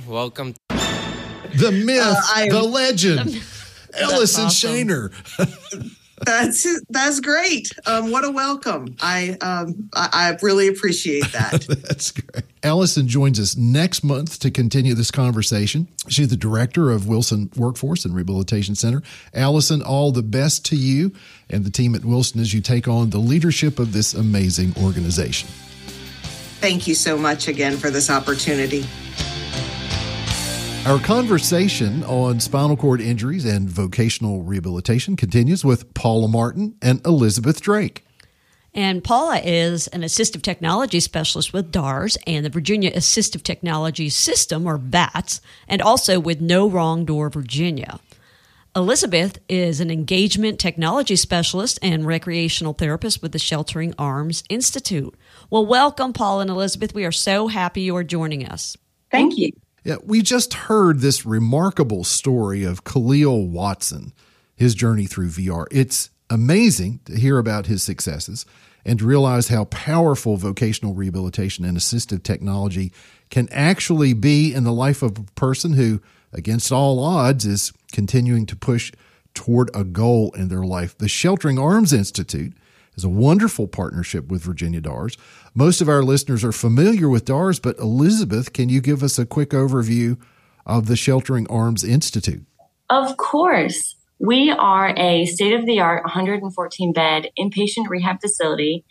welcome. 0.07 0.53
The 0.69 1.71
myth, 1.71 2.01
Uh, 2.03 2.21
I 2.35 2.49
the 2.49 2.61
legend, 2.63 3.19
Alison 3.99 4.45
awesome. 4.45 4.71
Shaner. 4.87 5.95
that's 6.25 6.81
that's 6.89 7.19
great. 7.19 7.71
Um, 7.85 8.11
what 8.11 8.23
a 8.23 8.31
welcome! 8.31 8.95
I, 9.01 9.37
um, 9.41 9.89
I, 9.93 10.09
I 10.13 10.37
really 10.41 10.67
appreciate 10.67 11.31
that. 11.31 11.65
that's 11.67 12.11
great. 12.11 12.43
Alison 12.63 13.07
joins 13.07 13.39
us 13.39 13.55
next 13.55 14.03
month 14.03 14.39
to 14.39 14.51
continue 14.51 14.93
this 14.93 15.11
conversation. 15.11 15.87
She's 16.07 16.27
the 16.27 16.37
director 16.37 16.91
of 16.91 17.07
Wilson 17.07 17.49
Workforce 17.55 18.05
and 18.05 18.13
Rehabilitation 18.13 18.75
Center. 18.75 19.01
Alison, 19.33 19.81
all 19.81 20.11
the 20.11 20.23
best 20.23 20.65
to 20.65 20.75
you 20.75 21.13
and 21.49 21.63
the 21.63 21.69
team 21.69 21.95
at 21.95 22.03
Wilson 22.03 22.41
as 22.41 22.53
you 22.53 22.61
take 22.61 22.87
on 22.87 23.11
the 23.11 23.17
leadership 23.17 23.79
of 23.79 23.93
this 23.93 24.13
amazing 24.13 24.73
organization. 24.83 25.49
Thank 26.59 26.87
you 26.87 26.95
so 26.95 27.17
much 27.17 27.47
again 27.47 27.77
for 27.77 27.89
this 27.89 28.09
opportunity. 28.09 28.85
Our 30.89 30.97
conversation 30.97 32.03
on 32.05 32.39
spinal 32.39 32.75
cord 32.75 32.99
injuries 32.99 33.45
and 33.45 33.69
vocational 33.69 34.41
rehabilitation 34.41 35.15
continues 35.15 35.63
with 35.63 35.93
Paula 35.93 36.27
Martin 36.27 36.77
and 36.81 37.05
Elizabeth 37.05 37.61
Drake. 37.61 38.03
And 38.73 39.03
Paula 39.03 39.37
is 39.37 39.85
an 39.89 40.01
assistive 40.01 40.41
technology 40.41 40.99
specialist 40.99 41.53
with 41.53 41.71
DARS 41.71 42.17
and 42.25 42.43
the 42.43 42.49
Virginia 42.49 42.91
Assistive 42.91 43.43
Technology 43.43 44.09
System, 44.09 44.65
or 44.65 44.79
VATS, 44.79 45.41
and 45.67 45.79
also 45.79 46.19
with 46.19 46.41
No 46.41 46.67
Wrong 46.67 47.05
Door 47.05 47.29
Virginia. 47.29 47.99
Elizabeth 48.75 49.37
is 49.47 49.79
an 49.79 49.91
engagement 49.91 50.59
technology 50.59 51.15
specialist 51.15 51.77
and 51.83 52.07
recreational 52.07 52.73
therapist 52.73 53.21
with 53.21 53.31
the 53.31 53.37
Sheltering 53.37 53.93
Arms 53.99 54.43
Institute. 54.49 55.13
Well, 55.51 55.67
welcome, 55.67 56.13
Paula 56.13 56.41
and 56.41 56.49
Elizabeth. 56.49 56.95
We 56.95 57.05
are 57.05 57.11
so 57.11 57.47
happy 57.47 57.81
you 57.81 57.95
are 57.95 58.03
joining 58.03 58.43
us. 58.47 58.75
Thank 59.11 59.37
you. 59.37 59.51
Yeah, 59.83 59.95
we 60.03 60.21
just 60.21 60.53
heard 60.53 60.99
this 60.99 61.25
remarkable 61.25 62.03
story 62.03 62.63
of 62.63 62.83
Khalil 62.83 63.47
Watson, 63.47 64.13
his 64.55 64.75
journey 64.75 65.05
through 65.05 65.29
VR. 65.29 65.67
It's 65.71 66.09
amazing 66.29 66.99
to 67.05 67.15
hear 67.15 67.37
about 67.37 67.67
his 67.67 67.81
successes 67.81 68.45
and 68.85 68.99
to 68.99 69.05
realize 69.05 69.47
how 69.47 69.65
powerful 69.65 70.37
vocational 70.37 70.93
rehabilitation 70.93 71.65
and 71.65 71.77
assistive 71.77 72.23
technology 72.23 72.91
can 73.29 73.47
actually 73.51 74.13
be 74.13 74.53
in 74.53 74.63
the 74.63 74.73
life 74.73 75.01
of 75.01 75.17
a 75.17 75.23
person 75.35 75.73
who, 75.73 76.01
against 76.33 76.71
all 76.71 77.03
odds, 77.03 77.45
is 77.45 77.71
continuing 77.91 78.45
to 78.45 78.55
push 78.55 78.91
toward 79.33 79.69
a 79.73 79.83
goal 79.83 80.31
in 80.35 80.49
their 80.49 80.63
life. 80.63 80.97
The 80.97 81.07
Sheltering 81.07 81.59
Arms 81.59 81.93
Institute 81.93 82.53
is 82.95 83.03
a 83.03 83.09
wonderful 83.09 83.67
partnership 83.67 84.27
with 84.27 84.43
Virginia 84.43 84.81
DARS. 84.81 85.17
Most 85.53 85.81
of 85.81 85.89
our 85.89 86.03
listeners 86.03 86.43
are 86.43 86.51
familiar 86.51 87.09
with 87.09 87.25
DARS, 87.25 87.59
but 87.59 87.77
Elizabeth, 87.79 88.53
can 88.53 88.69
you 88.69 88.81
give 88.81 89.03
us 89.03 89.17
a 89.17 89.25
quick 89.25 89.49
overview 89.49 90.17
of 90.65 90.87
the 90.87 90.95
Sheltering 90.95 91.47
Arms 91.49 91.83
Institute? 91.83 92.45
Of 92.89 93.17
course. 93.17 93.95
We 94.19 94.51
are 94.51 94.93
a 94.97 95.25
state 95.25 95.53
of 95.53 95.65
the 95.65 95.79
art 95.79 96.03
114 96.03 96.91
bed 96.91 97.29
inpatient 97.39 97.87
rehab 97.87 98.19
facility 98.19 98.83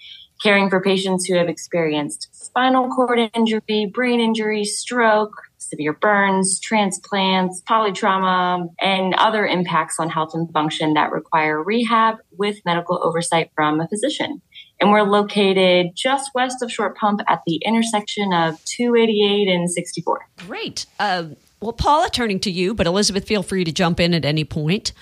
caring 0.43 0.71
for 0.71 0.81
patients 0.81 1.27
who 1.27 1.37
have 1.37 1.49
experienced 1.49 2.29
spinal 2.33 2.89
cord 2.89 3.19
injury, 3.35 3.91
brain 3.93 4.21
injury, 4.21 4.65
stroke, 4.65 5.35
severe 5.59 5.93
burns, 5.93 6.61
transplants, 6.61 7.63
polytrauma, 7.69 8.69
and 8.81 9.15
other 9.15 9.47
impacts 9.47 9.97
on 9.99 10.09
health 10.09 10.31
and 10.35 10.51
function 10.53 10.95
that 10.95 11.13
require 11.13 11.63
rehab 11.63 12.17
with 12.37 12.57
medical 12.65 13.01
oversight 13.03 13.51
from 13.55 13.81
a 13.81 13.89
physician. 13.89 14.41
And 14.81 14.91
we're 14.91 15.03
located 15.03 15.89
just 15.95 16.31
west 16.35 16.63
of 16.63 16.71
Short 16.71 16.97
Pump 16.97 17.21
at 17.29 17.41
the 17.47 17.57
intersection 17.65 18.33
of 18.33 18.65
288 18.65 19.49
and 19.49 19.71
64. 19.71 20.29
Great. 20.47 20.87
Uh, 21.01 21.25
well, 21.61 21.73
Paula, 21.73 22.09
turning 22.11 22.39
to 22.41 22.51
you, 22.51 22.75
but 22.75 22.87
Elizabeth, 22.87 23.27
feel 23.27 23.43
free 23.43 23.65
to 23.65 23.73
jump 23.73 23.99
in 23.99 24.15
at 24.15 24.25
any 24.25 24.45
point. 24.45 24.93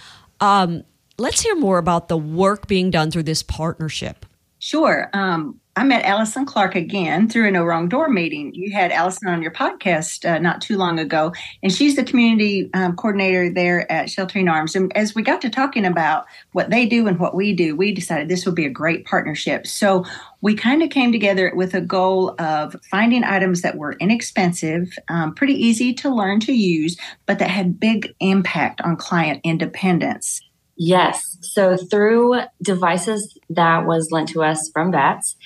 Um, 0.41 0.85
let's 1.19 1.43
hear 1.43 1.55
more 1.55 1.79
about 1.79 2.09
the 2.09 2.17
work 2.17 2.67
being 2.67 2.91
done 2.91 3.11
through 3.11 3.25
this 3.25 3.43
partnership. 3.43 4.25
Sure. 4.59 5.11
Um, 5.13 5.61
I 5.78 5.85
met 5.85 6.06
Allison 6.06 6.47
Clark 6.47 6.75
again 6.75 7.28
through 7.28 7.49
a 7.49 7.50
No 7.50 7.62
Wrong 7.62 7.87
Door 7.87 8.09
meeting. 8.09 8.50
You 8.54 8.73
had 8.73 8.90
Allison 8.90 9.28
on 9.28 9.42
your 9.42 9.50
podcast 9.50 10.26
uh, 10.26 10.38
not 10.38 10.62
too 10.62 10.78
long 10.78 10.99
ago, 10.99 11.35
and 11.62 11.71
she's 11.71 11.97
the 11.97 12.02
community 12.02 12.71
um, 12.73 12.97
coordinator 12.97 13.52
there 13.52 13.90
at 13.92 14.09
Sheltering 14.09 14.49
Arms. 14.49 14.75
And 14.75 14.90
as 14.97 15.14
we 15.14 15.21
got 15.23 15.42
to 15.42 15.50
talking 15.50 15.85
about 15.85 16.25
what 16.52 16.71
they 16.71 16.87
do 16.87 17.06
and 17.06 17.18
what 17.18 17.35
we 17.35 17.52
do, 17.52 17.76
we 17.76 17.92
decided 17.92 18.30
this 18.30 18.47
would 18.47 18.54
be 18.54 18.64
a 18.64 18.71
great 18.71 19.04
partnership. 19.04 19.66
So 19.66 20.07
we 20.40 20.55
kind 20.55 20.83
of 20.83 20.88
came 20.88 21.12
together 21.12 21.53
with 21.55 21.74
a 21.74 21.83
goal 21.83 22.35
of 22.38 22.74
finding 22.90 23.22
items 23.22 23.61
that 23.61 23.77
were 23.77 23.96
inexpensive, 24.01 24.96
um, 25.09 25.35
pretty 25.35 25.62
easy 25.62 25.92
to 25.92 26.09
learn 26.09 26.40
to 26.40 26.55
use, 26.55 26.96
but 27.27 27.38
that 27.38 27.51
had 27.51 27.79
big 27.79 28.14
impact 28.20 28.81
on 28.81 28.96
client 28.96 29.42
independence. 29.44 30.40
Yes. 30.79 31.38
So 31.40 31.77
through 31.77 32.40
devices 32.62 33.38
that 33.51 33.87
was 33.87 34.11
lent 34.11 34.29
to 34.31 34.42
us 34.42 34.70
from 34.72 34.92
VATS, 34.92 35.37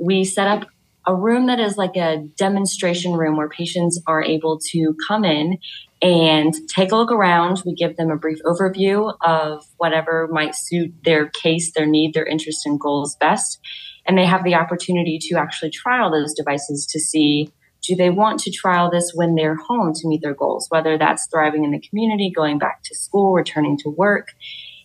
we 0.00 0.24
set 0.24 0.48
up 0.48 0.66
a 1.06 1.14
room 1.14 1.46
that 1.46 1.60
is 1.60 1.76
like 1.76 1.96
a 1.96 2.18
demonstration 2.36 3.14
room 3.14 3.36
where 3.36 3.48
patients 3.48 4.00
are 4.06 4.22
able 4.22 4.58
to 4.70 4.94
come 5.08 5.24
in 5.24 5.58
and 6.02 6.54
take 6.68 6.92
a 6.92 6.96
look 6.96 7.10
around. 7.10 7.62
We 7.64 7.74
give 7.74 7.96
them 7.96 8.10
a 8.10 8.16
brief 8.16 8.38
overview 8.44 9.14
of 9.22 9.64
whatever 9.76 10.28
might 10.30 10.54
suit 10.54 10.92
their 11.04 11.28
case, 11.28 11.72
their 11.72 11.86
need, 11.86 12.14
their 12.14 12.26
interest, 12.26 12.66
and 12.66 12.78
goals 12.78 13.16
best. 13.16 13.58
And 14.06 14.16
they 14.16 14.26
have 14.26 14.44
the 14.44 14.54
opportunity 14.54 15.18
to 15.22 15.36
actually 15.36 15.70
trial 15.70 16.10
those 16.10 16.34
devices 16.34 16.86
to 16.86 17.00
see 17.00 17.52
do 17.82 17.96
they 17.96 18.10
want 18.10 18.40
to 18.40 18.50
trial 18.50 18.90
this 18.90 19.12
when 19.14 19.34
they're 19.34 19.56
home 19.56 19.92
to 19.94 20.06
meet 20.06 20.20
their 20.22 20.34
goals, 20.34 20.66
whether 20.68 20.98
that's 20.98 21.26
thriving 21.28 21.64
in 21.64 21.70
the 21.70 21.80
community, 21.80 22.30
going 22.34 22.58
back 22.58 22.82
to 22.84 22.94
school, 22.94 23.32
returning 23.32 23.78
to 23.78 23.88
work. 23.88 24.28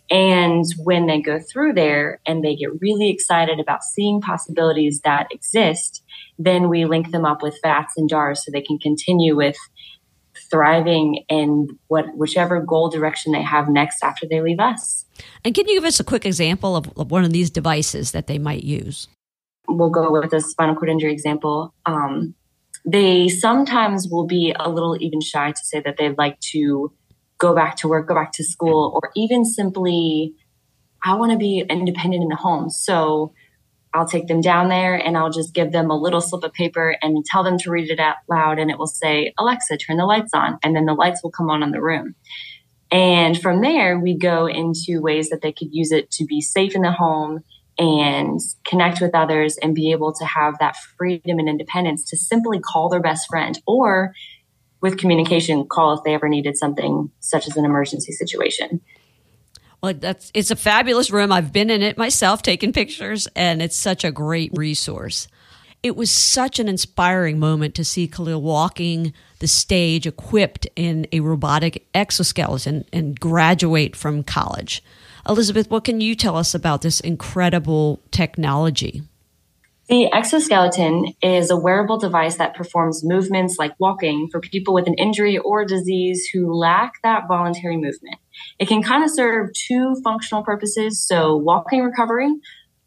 And 0.09 0.65
when 0.83 1.07
they 1.07 1.19
go 1.19 1.39
through 1.39 1.73
there 1.73 2.19
and 2.25 2.43
they 2.43 2.55
get 2.55 2.79
really 2.79 3.09
excited 3.09 3.59
about 3.59 3.83
seeing 3.83 4.21
possibilities 4.21 5.01
that 5.01 5.27
exist, 5.31 6.03
then 6.37 6.69
we 6.69 6.85
link 6.85 7.11
them 7.11 7.25
up 7.25 7.41
with 7.41 7.57
VATS 7.63 7.93
and 7.97 8.07
DARS 8.07 8.45
so 8.45 8.51
they 8.51 8.61
can 8.61 8.77
continue 8.77 9.35
with 9.35 9.57
thriving 10.49 11.23
in 11.29 11.67
what 11.87 12.05
whichever 12.15 12.61
goal 12.61 12.89
direction 12.89 13.31
they 13.31 13.41
have 13.41 13.69
next 13.69 14.03
after 14.03 14.27
they 14.27 14.41
leave 14.41 14.59
us. 14.59 15.05
And 15.43 15.55
can 15.55 15.67
you 15.67 15.75
give 15.75 15.85
us 15.85 15.99
a 15.99 16.03
quick 16.03 16.25
example 16.25 16.75
of, 16.75 16.91
of 16.97 17.09
one 17.09 17.23
of 17.23 17.31
these 17.31 17.49
devices 17.49 18.11
that 18.11 18.27
they 18.27 18.37
might 18.37 18.63
use? 18.63 19.07
We'll 19.67 19.89
go 19.89 20.11
with 20.11 20.33
a 20.33 20.41
spinal 20.41 20.75
cord 20.75 20.89
injury 20.89 21.11
example. 21.11 21.73
Um, 21.85 22.35
they 22.85 23.29
sometimes 23.29 24.07
will 24.09 24.27
be 24.27 24.53
a 24.59 24.69
little 24.69 24.95
even 25.01 25.21
shy 25.21 25.51
to 25.51 25.63
say 25.63 25.79
that 25.79 25.97
they'd 25.97 26.17
like 26.17 26.39
to 26.51 26.91
go 27.37 27.53
back 27.53 27.77
to 27.77 27.87
work, 27.87 28.07
go 28.07 28.15
back 28.15 28.31
to 28.33 28.43
school, 28.43 28.99
or 29.01 29.11
even 29.15 29.45
simply, 29.45 30.33
I 31.03 31.15
want 31.15 31.31
to 31.31 31.37
be 31.37 31.65
independent 31.69 32.23
in 32.23 32.29
the 32.29 32.35
home. 32.35 32.69
So 32.69 33.33
I'll 33.93 34.07
take 34.07 34.27
them 34.27 34.41
down 34.41 34.67
there 34.67 34.95
and 34.95 35.17
I'll 35.17 35.31
just 35.31 35.53
give 35.53 35.71
them 35.71 35.89
a 35.89 35.97
little 35.97 36.21
slip 36.21 36.43
of 36.43 36.53
paper 36.53 36.97
and 37.01 37.23
tell 37.23 37.43
them 37.43 37.57
to 37.59 37.71
read 37.71 37.89
it 37.89 37.99
out 37.99 38.17
loud. 38.29 38.59
And 38.59 38.69
it 38.69 38.77
will 38.77 38.87
say, 38.87 39.33
Alexa, 39.37 39.77
turn 39.77 39.97
the 39.97 40.05
lights 40.05 40.31
on. 40.33 40.59
And 40.63 40.75
then 40.75 40.85
the 40.85 40.93
lights 40.93 41.23
will 41.23 41.31
come 41.31 41.49
on 41.49 41.63
in 41.63 41.71
the 41.71 41.81
room. 41.81 42.15
And 42.91 43.39
from 43.39 43.61
there, 43.61 43.97
we 43.97 44.17
go 44.17 44.47
into 44.47 45.01
ways 45.01 45.29
that 45.29 45.41
they 45.41 45.51
could 45.51 45.69
use 45.71 45.91
it 45.91 46.11
to 46.11 46.25
be 46.25 46.41
safe 46.41 46.75
in 46.75 46.81
the 46.81 46.91
home 46.91 47.43
and 47.77 48.39
connect 48.65 49.01
with 49.01 49.15
others 49.15 49.57
and 49.61 49.75
be 49.75 49.91
able 49.91 50.13
to 50.13 50.25
have 50.25 50.57
that 50.59 50.75
freedom 50.97 51.39
and 51.39 51.49
independence 51.49 52.05
to 52.09 52.17
simply 52.17 52.59
call 52.59 52.89
their 52.89 53.01
best 53.01 53.27
friend 53.27 53.59
or 53.65 54.13
with 54.85 54.99
communication 54.99 55.65
call 55.65 55.97
if 55.97 56.03
they 56.03 56.13
ever 56.13 56.29
needed 56.29 56.55
something 56.55 57.09
such 57.19 57.47
as 57.47 57.57
an 57.57 57.65
emergency 57.65 58.11
situation. 58.11 58.79
Well, 59.81 59.95
that's 59.95 60.31
it's 60.33 60.51
a 60.51 60.55
fabulous 60.55 61.09
room. 61.09 61.31
I've 61.31 61.51
been 61.51 61.69
in 61.69 61.81
it 61.81 61.97
myself, 61.97 62.41
taking 62.41 62.71
pictures, 62.71 63.27
and 63.35 63.61
it's 63.61 63.75
such 63.75 64.03
a 64.03 64.11
great 64.11 64.51
resource. 64.53 65.27
It 65.83 65.95
was 65.95 66.09
such 66.09 66.59
an 66.59 66.67
inspiring 66.67 67.39
moment 67.39 67.75
to 67.75 67.83
see 67.83 68.07
Khalil 68.07 68.41
walking 68.41 69.13
the 69.39 69.47
stage 69.47 70.07
equipped 70.07 70.67
in 70.75 71.07
a 71.11 71.19
robotic 71.19 71.87
exoskeleton 71.93 72.85
and 72.93 73.19
graduate 73.19 73.95
from 73.95 74.23
college. 74.23 74.83
Elizabeth, 75.27 75.69
what 75.69 75.83
can 75.83 75.99
you 76.01 76.15
tell 76.15 76.37
us 76.37 76.53
about 76.53 76.81
this 76.81 76.99
incredible 76.99 78.01
technology? 78.11 79.01
The 79.87 80.11
exoskeleton 80.11 81.13
is 81.21 81.51
a 81.51 81.57
wearable 81.57 81.99
device 81.99 82.37
that 82.37 82.55
performs 82.55 83.03
movements 83.03 83.57
like 83.59 83.73
walking 83.77 84.29
for 84.31 84.39
people 84.39 84.73
with 84.73 84.87
an 84.87 84.95
injury 84.95 85.37
or 85.37 85.63
disease 85.63 86.27
who 86.33 86.51
lack 86.51 86.93
that 87.03 87.27
voluntary 87.27 87.77
movement. 87.77 88.15
It 88.57 88.67
can 88.67 88.81
kind 88.81 89.03
of 89.03 89.11
serve 89.11 89.51
two 89.53 89.95
functional 90.03 90.43
purposes. 90.43 91.05
So 91.05 91.35
walking 91.35 91.83
recovery 91.83 92.33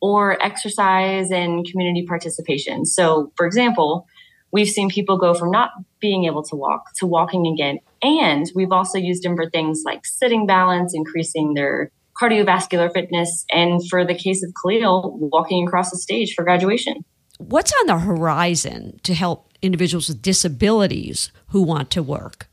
or 0.00 0.42
exercise 0.42 1.30
and 1.30 1.64
community 1.70 2.04
participation. 2.04 2.84
So 2.84 3.32
for 3.36 3.46
example, 3.46 4.06
we've 4.50 4.68
seen 4.68 4.88
people 4.88 5.18
go 5.18 5.34
from 5.34 5.52
not 5.52 5.70
being 6.00 6.24
able 6.24 6.42
to 6.44 6.56
walk 6.56 6.94
to 6.96 7.06
walking 7.06 7.46
again. 7.46 7.78
And 8.02 8.50
we've 8.56 8.72
also 8.72 8.98
used 8.98 9.22
them 9.22 9.36
for 9.36 9.48
things 9.48 9.82
like 9.84 10.04
sitting 10.04 10.46
balance, 10.46 10.94
increasing 10.94 11.54
their 11.54 11.92
cardiovascular 12.20 12.92
fitness, 12.92 13.44
and 13.50 13.80
for 13.88 14.04
the 14.04 14.14
case 14.14 14.42
of 14.42 14.52
Khalil, 14.62 15.16
walking 15.20 15.66
across 15.66 15.90
the 15.90 15.98
stage 15.98 16.34
for 16.34 16.44
graduation. 16.44 17.04
What's 17.38 17.72
on 17.80 17.86
the 17.86 17.98
horizon 17.98 18.98
to 19.04 19.14
help 19.14 19.52
individuals 19.62 20.08
with 20.08 20.22
disabilities 20.22 21.30
who 21.48 21.62
want 21.62 21.90
to 21.92 22.02
work? 22.02 22.48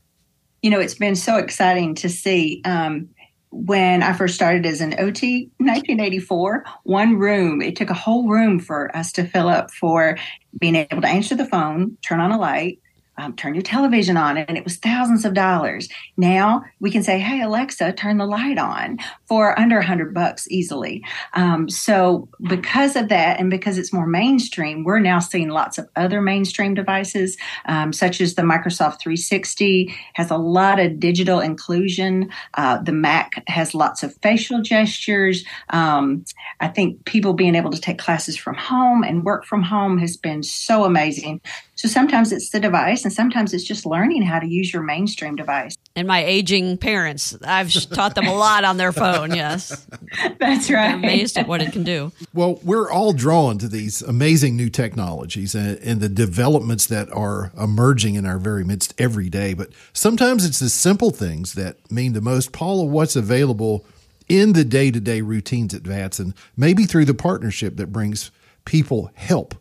You 0.62 0.70
know, 0.70 0.80
it's 0.80 0.94
been 0.94 1.16
so 1.16 1.36
exciting 1.36 1.94
to 1.96 2.08
see. 2.08 2.62
Um, 2.64 3.08
when 3.50 4.02
I 4.02 4.12
first 4.12 4.34
started 4.34 4.66
as 4.66 4.80
an 4.80 4.94
OT 4.98 5.50
1984, 5.58 6.64
one 6.82 7.16
room, 7.16 7.62
it 7.62 7.76
took 7.76 7.90
a 7.90 7.94
whole 7.94 8.28
room 8.28 8.58
for 8.58 8.94
us 8.94 9.12
to 9.12 9.24
fill 9.24 9.48
up 9.48 9.70
for 9.70 10.18
being 10.58 10.74
able 10.74 11.00
to 11.00 11.08
answer 11.08 11.34
the 11.34 11.46
phone, 11.46 11.96
turn 12.06 12.20
on 12.20 12.32
a 12.32 12.38
light, 12.38 12.80
um, 13.18 13.34
turn 13.34 13.54
your 13.54 13.62
television 13.62 14.16
on, 14.16 14.36
and 14.36 14.56
it 14.56 14.64
was 14.64 14.76
thousands 14.76 15.24
of 15.24 15.34
dollars. 15.34 15.88
Now 16.16 16.64
we 16.80 16.90
can 16.90 17.02
say, 17.02 17.18
"Hey 17.18 17.40
Alexa, 17.42 17.92
turn 17.92 18.18
the 18.18 18.26
light 18.26 18.58
on" 18.58 18.98
for 19.26 19.58
under 19.58 19.78
a 19.78 19.86
hundred 19.86 20.14
bucks 20.14 20.46
easily. 20.50 21.04
Um, 21.34 21.68
so 21.68 22.28
because 22.42 22.96
of 22.96 23.08
that, 23.08 23.40
and 23.40 23.50
because 23.50 23.78
it's 23.78 23.92
more 23.92 24.06
mainstream, 24.06 24.84
we're 24.84 24.98
now 24.98 25.18
seeing 25.18 25.48
lots 25.48 25.78
of 25.78 25.88
other 25.96 26.20
mainstream 26.20 26.74
devices, 26.74 27.36
um, 27.66 27.92
such 27.92 28.20
as 28.20 28.34
the 28.34 28.42
Microsoft 28.42 29.00
360 29.00 29.94
has 30.14 30.30
a 30.30 30.36
lot 30.36 30.78
of 30.78 31.00
digital 31.00 31.40
inclusion. 31.40 32.30
Uh, 32.54 32.78
the 32.82 32.92
Mac 32.92 33.42
has 33.48 33.74
lots 33.74 34.02
of 34.02 34.14
facial 34.22 34.62
gestures. 34.62 35.44
Um, 35.70 36.24
I 36.60 36.68
think 36.68 37.04
people 37.04 37.32
being 37.32 37.54
able 37.54 37.70
to 37.70 37.80
take 37.80 37.98
classes 37.98 38.36
from 38.36 38.54
home 38.54 39.02
and 39.02 39.24
work 39.24 39.44
from 39.44 39.62
home 39.62 39.98
has 39.98 40.16
been 40.16 40.42
so 40.42 40.84
amazing. 40.84 41.40
So 41.74 41.88
sometimes 41.88 42.32
it's 42.32 42.50
the 42.50 42.60
device, 42.60 43.04
and 43.06 43.12
sometimes 43.12 43.54
it's 43.54 43.64
just 43.64 43.86
learning 43.86 44.22
how 44.22 44.40
to 44.40 44.46
use 44.46 44.72
your 44.72 44.82
mainstream 44.82 45.36
device. 45.36 45.76
And 45.94 46.06
my 46.06 46.24
aging 46.24 46.76
parents, 46.76 47.36
I've 47.42 47.72
taught 47.72 48.16
them 48.16 48.26
a 48.26 48.34
lot 48.34 48.64
on 48.64 48.76
their 48.76 48.92
phone. 48.92 49.34
Yes, 49.34 49.86
that's 50.38 50.68
right. 50.70 50.90
I'm 50.90 50.98
amazed 50.98 51.38
at 51.38 51.46
what 51.46 51.62
it 51.62 51.72
can 51.72 51.84
do. 51.84 52.12
Well, 52.34 52.58
we're 52.62 52.90
all 52.90 53.12
drawn 53.12 53.58
to 53.58 53.68
these 53.68 54.02
amazing 54.02 54.56
new 54.56 54.68
technologies 54.68 55.54
and, 55.54 55.78
and 55.78 56.00
the 56.00 56.08
developments 56.08 56.86
that 56.88 57.10
are 57.12 57.52
emerging 57.56 58.16
in 58.16 58.26
our 58.26 58.38
very 58.38 58.64
midst 58.64 58.92
every 58.98 59.30
day. 59.30 59.54
But 59.54 59.70
sometimes 59.92 60.44
it's 60.44 60.58
the 60.58 60.68
simple 60.68 61.10
things 61.10 61.54
that 61.54 61.90
mean 61.90 62.12
the 62.12 62.20
most. 62.20 62.52
Paula, 62.52 62.84
what's 62.84 63.16
available 63.16 63.86
in 64.28 64.52
the 64.52 64.64
day 64.64 64.90
to 64.90 65.00
day 65.00 65.20
routines 65.20 65.72
at 65.74 65.82
VATS, 65.82 66.18
and 66.18 66.34
maybe 66.56 66.84
through 66.84 67.04
the 67.04 67.14
partnership 67.14 67.76
that 67.76 67.92
brings 67.92 68.32
people 68.64 69.10
help 69.14 69.54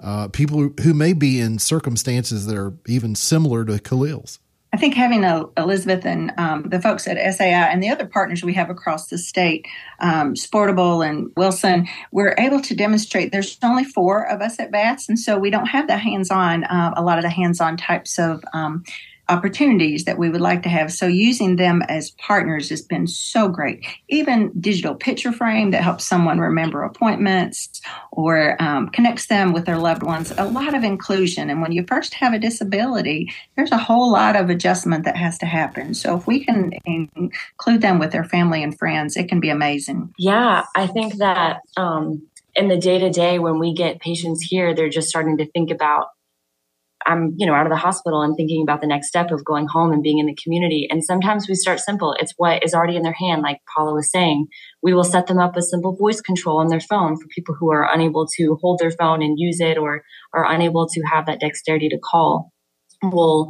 uh, 0.00 0.28
people 0.28 0.70
who 0.82 0.94
may 0.94 1.12
be 1.12 1.40
in 1.40 1.58
circumstances 1.58 2.46
that 2.46 2.56
are 2.56 2.74
even 2.86 3.14
similar 3.14 3.64
to 3.64 3.78
Khalil's. 3.78 4.38
I 4.72 4.78
think 4.78 4.94
having 4.94 5.24
a, 5.24 5.46
Elizabeth 5.56 6.04
and 6.04 6.32
um, 6.36 6.64
the 6.68 6.82
folks 6.82 7.08
at 7.08 7.16
SAI 7.34 7.46
and 7.46 7.82
the 7.82 7.88
other 7.88 8.04
partners 8.04 8.42
we 8.42 8.52
have 8.54 8.68
across 8.68 9.06
the 9.06 9.16
state, 9.16 9.66
um, 10.00 10.34
Sportable 10.34 11.08
and 11.08 11.30
Wilson, 11.34 11.88
we're 12.12 12.34
able 12.36 12.60
to 12.60 12.74
demonstrate. 12.74 13.32
There's 13.32 13.56
only 13.62 13.84
four 13.84 14.28
of 14.28 14.42
us 14.42 14.60
at 14.60 14.72
VATS, 14.72 15.08
and 15.08 15.18
so 15.18 15.38
we 15.38 15.48
don't 15.48 15.66
have 15.66 15.86
the 15.86 15.96
hands-on, 15.96 16.64
uh, 16.64 16.92
a 16.94 17.02
lot 17.02 17.16
of 17.16 17.22
the 17.22 17.30
hands-on 17.30 17.78
types 17.78 18.18
of 18.18 18.44
um, 18.52 18.84
opportunities 19.28 20.04
that 20.04 20.18
we 20.18 20.30
would 20.30 20.40
like 20.40 20.62
to 20.62 20.68
have. 20.68 20.92
So 20.92 21.06
using 21.06 21.56
them 21.56 21.82
as 21.82 22.10
partners 22.12 22.68
has 22.70 22.82
been 22.82 23.06
so 23.06 23.48
great. 23.48 23.84
Even 24.08 24.52
digital 24.60 24.94
picture 24.94 25.32
frame 25.32 25.72
that 25.72 25.82
helps 25.82 26.06
someone 26.06 26.38
remember 26.38 26.82
appointments 26.82 27.80
or 28.12 28.60
um, 28.62 28.88
connects 28.88 29.26
them 29.26 29.52
with 29.52 29.66
their 29.66 29.78
loved 29.78 30.02
ones. 30.02 30.32
A 30.36 30.44
lot 30.44 30.74
of 30.74 30.84
inclusion. 30.84 31.50
And 31.50 31.60
when 31.60 31.72
you 31.72 31.84
first 31.86 32.14
have 32.14 32.32
a 32.32 32.38
disability, 32.38 33.32
there's 33.56 33.72
a 33.72 33.78
whole 33.78 34.12
lot 34.12 34.36
of 34.36 34.48
adjustment 34.48 35.04
that 35.04 35.16
has 35.16 35.38
to 35.38 35.46
happen. 35.46 35.94
So 35.94 36.16
if 36.16 36.26
we 36.26 36.44
can 36.44 36.72
include 36.84 37.80
them 37.80 37.98
with 37.98 38.12
their 38.12 38.24
family 38.24 38.62
and 38.62 38.78
friends, 38.78 39.16
it 39.16 39.28
can 39.28 39.40
be 39.40 39.50
amazing. 39.50 40.14
Yeah, 40.18 40.64
I 40.74 40.86
think 40.86 41.16
that 41.16 41.60
um, 41.76 42.26
in 42.54 42.68
the 42.68 42.78
day 42.78 42.98
to 42.98 43.10
day, 43.10 43.38
when 43.38 43.58
we 43.58 43.74
get 43.74 44.00
patients 44.00 44.42
here, 44.42 44.74
they're 44.74 44.88
just 44.88 45.08
starting 45.08 45.36
to 45.38 45.46
think 45.46 45.70
about 45.70 46.08
I'm, 47.06 47.34
you 47.36 47.46
know, 47.46 47.54
out 47.54 47.66
of 47.66 47.70
the 47.70 47.76
hospital 47.76 48.22
and 48.22 48.36
thinking 48.36 48.62
about 48.62 48.80
the 48.80 48.86
next 48.86 49.08
step 49.08 49.30
of 49.30 49.44
going 49.44 49.66
home 49.68 49.92
and 49.92 50.02
being 50.02 50.18
in 50.18 50.26
the 50.26 50.36
community. 50.42 50.88
And 50.90 51.04
sometimes 51.04 51.48
we 51.48 51.54
start 51.54 51.80
simple. 51.80 52.14
It's 52.18 52.34
what 52.36 52.64
is 52.64 52.74
already 52.74 52.96
in 52.96 53.02
their 53.02 53.14
hand, 53.18 53.42
like 53.42 53.60
Paula 53.74 53.94
was 53.94 54.10
saying. 54.10 54.46
We 54.82 54.92
will 54.92 55.04
set 55.04 55.26
them 55.26 55.38
up 55.38 55.54
with 55.54 55.66
simple 55.66 55.94
voice 55.94 56.20
control 56.20 56.58
on 56.58 56.68
their 56.68 56.80
phone 56.80 57.16
for 57.16 57.28
people 57.28 57.54
who 57.58 57.70
are 57.72 57.88
unable 57.92 58.26
to 58.36 58.58
hold 58.60 58.80
their 58.80 58.90
phone 58.90 59.22
and 59.22 59.38
use 59.38 59.60
it 59.60 59.78
or 59.78 60.02
are 60.34 60.50
unable 60.50 60.88
to 60.88 61.02
have 61.02 61.26
that 61.26 61.40
dexterity 61.40 61.88
to 61.88 61.98
call. 61.98 62.52
We'll 63.02 63.48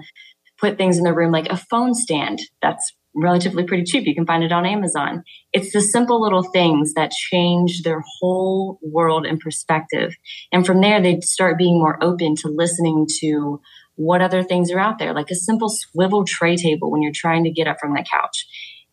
put 0.59 0.77
things 0.77 0.99
in 0.99 1.05
the 1.05 1.15
room 1.15 1.33
like 1.33 1.49
a 1.49 1.57
phone 1.57 1.95
stand 1.95 2.41
that's 2.63 2.93
relatively 3.17 3.65
pretty 3.65 3.85
cheap. 3.85 4.07
You 4.07 4.15
can 4.15 4.27
find 4.27 4.45
it 4.45 4.53
on 4.53 4.67
Amazon. 4.67 5.25
It's 5.53 5.73
the 5.73 5.81
simple 5.81 6.21
little 6.21 6.43
things 6.43 6.93
that 6.95 7.11
change 7.11 7.83
their 7.83 8.03
whole 8.21 8.79
world 8.83 9.27
and 9.27 9.41
perspective. 9.41 10.15
And 10.53 10.67
from 10.67 10.83
there, 10.83 11.01
they 11.01 11.21
start 11.21 11.59
being 11.59 11.79
more 11.79 11.99
open 12.03 12.37
to 12.37 12.49
listening 12.49 13.07
to 13.21 13.61
what 13.97 14.21
other 14.21 14.43
things 14.43 14.71
are 14.71 14.79
out 14.79 14.99
there, 14.99 15.15
like 15.15 15.31
a 15.31 15.35
simple 15.35 15.71
swivel 15.71 16.25
tray 16.25 16.57
table 16.57 16.91
when 16.91 17.01
you're 17.01 17.13
trying 17.15 17.45
to 17.45 17.51
get 17.51 17.67
up 17.67 17.79
from 17.81 17.95
the 17.95 18.05
couch. 18.11 18.47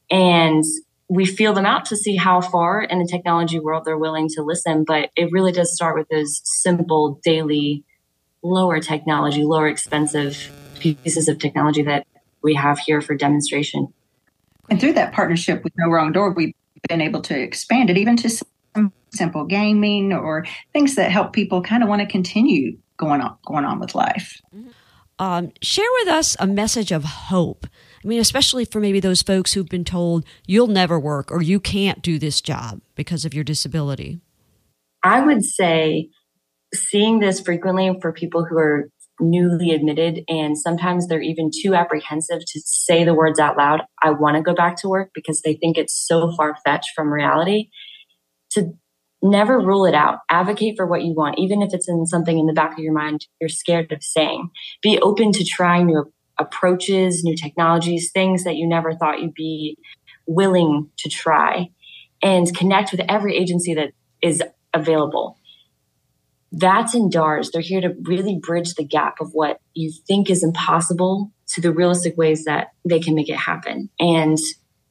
And 0.10 0.64
we 1.10 1.26
feel 1.26 1.54
them 1.54 1.66
out 1.66 1.86
to 1.86 1.98
see 1.98 2.16
how 2.16 2.40
far 2.40 2.82
in 2.82 3.00
the 3.00 3.08
technology 3.08 3.60
world 3.60 3.84
they're 3.86 3.98
willing 3.98 4.30
to 4.30 4.42
listen. 4.42 4.86
But 4.86 5.10
it 5.18 5.32
really 5.32 5.52
does 5.52 5.76
start 5.76 5.98
with 5.98 6.08
those 6.08 6.42
simple 6.46 7.20
daily, 7.24 7.84
lower 8.42 8.80
technology, 8.80 9.44
lower 9.44 9.68
expensive 9.68 10.50
pieces 10.80 11.28
of 11.28 11.40
technology 11.40 11.84
that 11.84 12.08
we 12.42 12.56
have 12.56 12.80
here 12.80 13.02
for 13.02 13.16
demonstration. 13.16 13.94
And 14.70 14.80
through 14.80 14.94
that 14.94 15.14
partnership 15.14 15.64
with 15.64 15.74
No 15.78 15.90
Wrong 15.90 16.12
Door, 16.12 16.32
we've 16.32 16.54
been 16.90 17.02
able 17.02 17.22
to 17.22 17.40
expand 17.40 17.90
it 17.90 17.98
even 17.98 18.18
to 18.18 18.30
some 18.30 18.94
simple 19.14 19.46
gaming 19.46 20.14
or 20.14 20.46
things 20.72 20.96
that 20.96 21.12
help 21.12 21.34
people 21.34 21.62
kind 21.62 21.84
of 21.84 21.90
want 21.90 22.02
to 22.02 22.08
continue 22.08 22.78
going 22.98 23.22
on 23.22 23.38
going 23.46 23.66
on 23.66 23.80
with 23.80 23.96
life. 23.96 24.42
Um, 25.20 25.52
share 25.62 25.88
with 26.00 26.08
us 26.08 26.36
a 26.40 26.48
message 26.48 26.92
of 26.92 27.04
hope. 27.04 27.68
I 28.04 28.08
mean, 28.08 28.20
especially 28.20 28.66
for 28.66 28.80
maybe 28.80 29.00
those 29.00 29.22
folks 29.22 29.54
who've 29.54 29.70
been 29.70 29.86
told 29.86 30.26
you'll 30.48 30.68
never 30.68 31.00
work 31.00 31.32
or 31.32 31.42
you 31.42 31.60
can't 31.60 32.02
do 32.02 32.20
this 32.20 32.42
job 32.42 32.82
because 32.96 33.24
of 33.24 33.34
your 33.34 33.44
disability. 33.44 34.20
I 35.04 35.22
would 35.22 35.44
say 35.44 36.10
seeing 36.74 37.20
this 37.20 37.40
frequently 37.40 37.96
for 38.02 38.12
people 38.12 38.44
who 38.46 38.58
are 38.58 38.90
newly 39.24 39.72
admitted 39.72 40.22
and 40.28 40.58
sometimes 40.58 41.08
they're 41.08 41.22
even 41.22 41.50
too 41.54 41.74
apprehensive 41.74 42.42
to 42.46 42.62
say 42.66 43.04
the 43.04 43.14
words 43.14 43.40
out 43.40 43.58
loud. 43.58 43.82
I 44.02 44.12
want 44.12 44.38
to 44.38 44.44
go 44.44 44.54
back 44.54 44.78
to 44.78 44.90
work 44.90 45.12
because 45.14 45.42
they 45.42 45.54
think 45.54 45.78
it's 45.78 45.94
so 45.94 46.32
far-fetched 46.36 46.92
from 46.96 47.12
reality. 47.12 47.70
To 48.52 48.74
never 49.24 49.58
rule 49.58 49.86
it 49.86 49.96
out. 49.96 50.20
Advocate 50.30 50.76
for 50.76 50.86
what 50.86 51.04
you 51.04 51.14
want. 51.14 51.40
Even 51.40 51.62
if 51.62 51.74
it's 51.74 51.88
in 51.88 52.06
something 52.06 52.38
in 52.38 52.46
the 52.46 52.54
back 52.54 52.74
of 52.74 52.80
your 52.80 52.94
mind 52.94 53.26
you're 53.40 53.50
scared 53.50 53.92
of 53.92 54.04
saying. 54.04 54.50
Be 54.82 55.00
open 55.00 55.32
to 55.32 55.44
trying 55.44 55.88
new 55.88 56.12
approaches 56.40 57.24
new 57.24 57.36
technologies 57.36 58.12
things 58.12 58.44
that 58.44 58.56
you 58.56 58.68
never 58.68 58.96
thought 58.96 59.22
you'd 59.22 59.36
be 59.36 59.78
willing 60.26 60.90
to 60.98 61.10
try. 61.10 61.70
And 62.22 62.56
connect 62.56 62.92
with 62.92 63.02
every 63.10 63.36
agency 63.36 63.74
that 63.74 63.92
is 64.22 64.42
available 64.74 65.38
VATS 66.54 66.94
in 66.94 67.10
DARS, 67.10 67.50
they're 67.52 67.62
here 67.62 67.82
to 67.82 67.96
really 68.04 68.38
bridge 68.38 68.76
the 68.76 68.84
gap 68.84 69.20
of 69.20 69.34
what 69.34 69.60
you 69.74 69.92
think 70.08 70.30
is 70.30 70.44
impossible 70.44 71.32
to 71.48 71.62
the 71.62 71.72
realistic 71.72 72.16
ways 72.16 72.46
that 72.46 72.70
they 72.88 73.00
can 73.00 73.16
make 73.16 73.30
it 73.30 73.38
happen. 73.38 73.90
And 74.00 74.38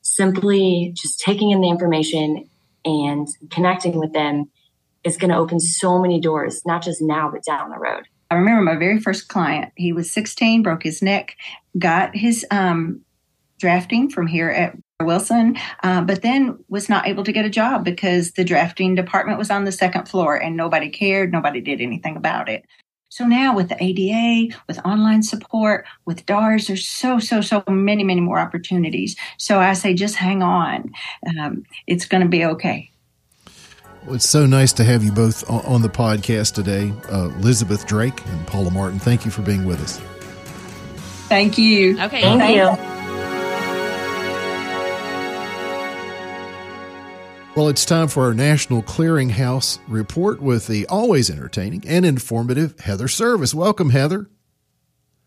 simply 0.03 0.93
just 0.95 1.21
taking 1.21 1.51
in 1.53 1.61
the 1.61 1.69
information 1.69 2.49
and 2.85 3.29
connecting 3.51 3.99
with 3.99 4.13
them 4.13 4.51
is 5.05 5.17
going 5.17 5.31
to 5.31 5.37
open 5.37 5.61
so 5.61 5.99
many 6.01 6.21
doors, 6.21 6.63
not 6.67 6.83
just 6.83 7.01
now, 7.01 7.31
but 7.31 7.45
down 7.45 7.71
the 7.71 7.79
road. 7.79 8.05
I 8.31 8.35
remember 8.35 8.63
my 8.63 8.77
very 8.77 8.99
first 8.99 9.29
client. 9.29 9.73
He 9.77 9.93
was 9.93 10.11
16, 10.11 10.63
broke 10.63 10.83
his 10.83 11.03
neck, 11.03 11.37
got 11.79 12.17
his 12.17 12.47
um, 12.51 13.03
drafting 13.59 14.11
from 14.11 14.27
here 14.27 14.51
at 14.51 14.77
Wilson, 15.03 15.57
uh, 15.83 16.03
but 16.03 16.23
then 16.23 16.59
was 16.69 16.89
not 16.89 17.07
able 17.07 17.25
to 17.25 17.33
get 17.33 17.45
a 17.45 17.51
job 17.51 17.85
because 17.85 18.33
the 18.33 18.45
drafting 18.45 18.95
department 18.95 19.39
was 19.39 19.51
on 19.51 19.65
the 19.65 19.73
second 19.73 20.09
floor 20.09 20.37
and 20.37 20.57
nobody 20.57 20.89
cared. 20.89 21.33
Nobody 21.33 21.61
did 21.61 21.81
anything 21.81 22.17
about 22.17 22.49
it. 22.49 22.65
So 23.09 23.27
now 23.27 23.55
with 23.55 23.69
the 23.69 23.77
ADA, 23.79 24.57
with 24.67 24.79
online 24.87 25.23
support, 25.23 25.87
with 26.07 26.25
DARS, 26.25 26.69
there's 26.69 26.89
so, 26.89 27.19
so, 27.19 27.43
so 27.43 27.63
many, 27.69 28.05
many 28.05 28.23
more 28.23 28.39
opportunities. 28.39 29.17
So 29.37 29.61
I 29.61 29.75
say 29.75 29.93
just 29.93 30.17
hang 30.17 30.43
on. 30.43 30.93
Um, 31.39 31.65
it's 31.87 32.07
going 32.07 32.23
to 32.23 32.29
be 32.29 32.45
okay. 32.47 32.91
Well, 34.07 34.15
it's 34.15 34.29
so 34.29 34.47
nice 34.47 34.73
to 34.75 34.85
have 34.85 35.05
you 35.05 35.13
both 35.13 35.49
on 35.51 35.83
the 35.83 35.91
podcast 35.91 36.55
today. 36.55 36.93
Uh, 37.11 37.29
Elizabeth 37.37 37.87
Drake 37.87 38.25
and 38.27 38.47
Paula 38.47 38.71
Martin, 38.71 38.99
thank 38.99 39.27
you 39.27 39.31
for 39.31 39.43
being 39.43 39.67
with 39.67 39.83
us. 39.83 40.01
Thank 41.29 41.59
you. 41.59 42.01
Okay. 42.01 42.23
Thank, 42.23 42.41
thank 42.41 42.57
you. 42.57 43.02
Well, 47.55 47.69
it's 47.69 47.85
time 47.85 48.09
for 48.09 48.25
our 48.25 48.33
National 48.33 48.83
Clearinghouse 48.83 49.79
report 49.87 50.41
with 50.41 50.67
the 50.67 50.87
always 50.87 51.29
entertaining 51.29 51.85
and 51.87 52.07
informative 52.07 52.81
Heather 52.81 53.09
Service. 53.09 53.53
Welcome, 53.53 53.91
Heather. 53.91 54.31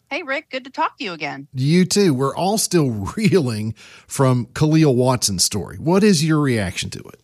Hey, 0.10 0.24
Rick. 0.24 0.50
Good 0.50 0.64
to 0.64 0.72
talk 0.72 0.98
to 0.98 1.04
you 1.04 1.14
again. 1.14 1.48
You 1.54 1.86
too. 1.86 2.16
We're 2.16 2.36
all 2.36 2.58
still 2.58 2.90
reeling 3.16 3.76
from 4.08 4.48
Khalil 4.56 4.96
Watson's 4.96 5.44
story. 5.44 5.78
What 5.78 6.04
is 6.04 6.26
your 6.26 6.40
reaction 6.40 6.90
to 6.92 7.00
it? 7.00 7.22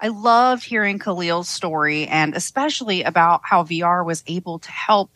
I 0.00 0.08
loved 0.08 0.64
hearing 0.64 0.98
Khalil's 0.98 1.48
story 1.48 2.08
and 2.08 2.34
especially 2.34 3.04
about 3.04 3.42
how 3.44 3.62
VR 3.62 4.04
was 4.04 4.24
able 4.26 4.58
to 4.58 4.70
help 4.72 5.12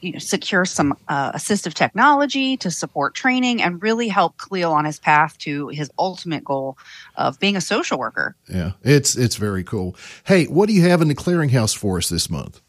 you 0.00 0.12
know, 0.12 0.18
secure 0.18 0.64
some 0.64 0.96
uh, 1.08 1.32
assistive 1.32 1.74
technology 1.74 2.56
to 2.58 2.70
support 2.70 3.14
training 3.14 3.62
and 3.62 3.82
really 3.82 4.08
help 4.08 4.38
Khalil 4.38 4.72
on 4.72 4.84
his 4.84 4.98
path 4.98 5.36
to 5.38 5.68
his 5.68 5.90
ultimate 5.98 6.44
goal 6.44 6.78
of 7.16 7.38
being 7.38 7.56
a 7.56 7.60
social 7.60 7.98
worker. 7.98 8.36
Yeah, 8.48 8.72
it's 8.82 9.16
it's 9.16 9.36
very 9.36 9.64
cool. 9.64 9.96
Hey, 10.24 10.44
what 10.46 10.66
do 10.66 10.72
you 10.72 10.82
have 10.88 11.02
in 11.02 11.08
the 11.08 11.14
clearinghouse 11.14 11.76
for 11.76 11.98
us 11.98 12.08
this 12.08 12.30
month? 12.30 12.60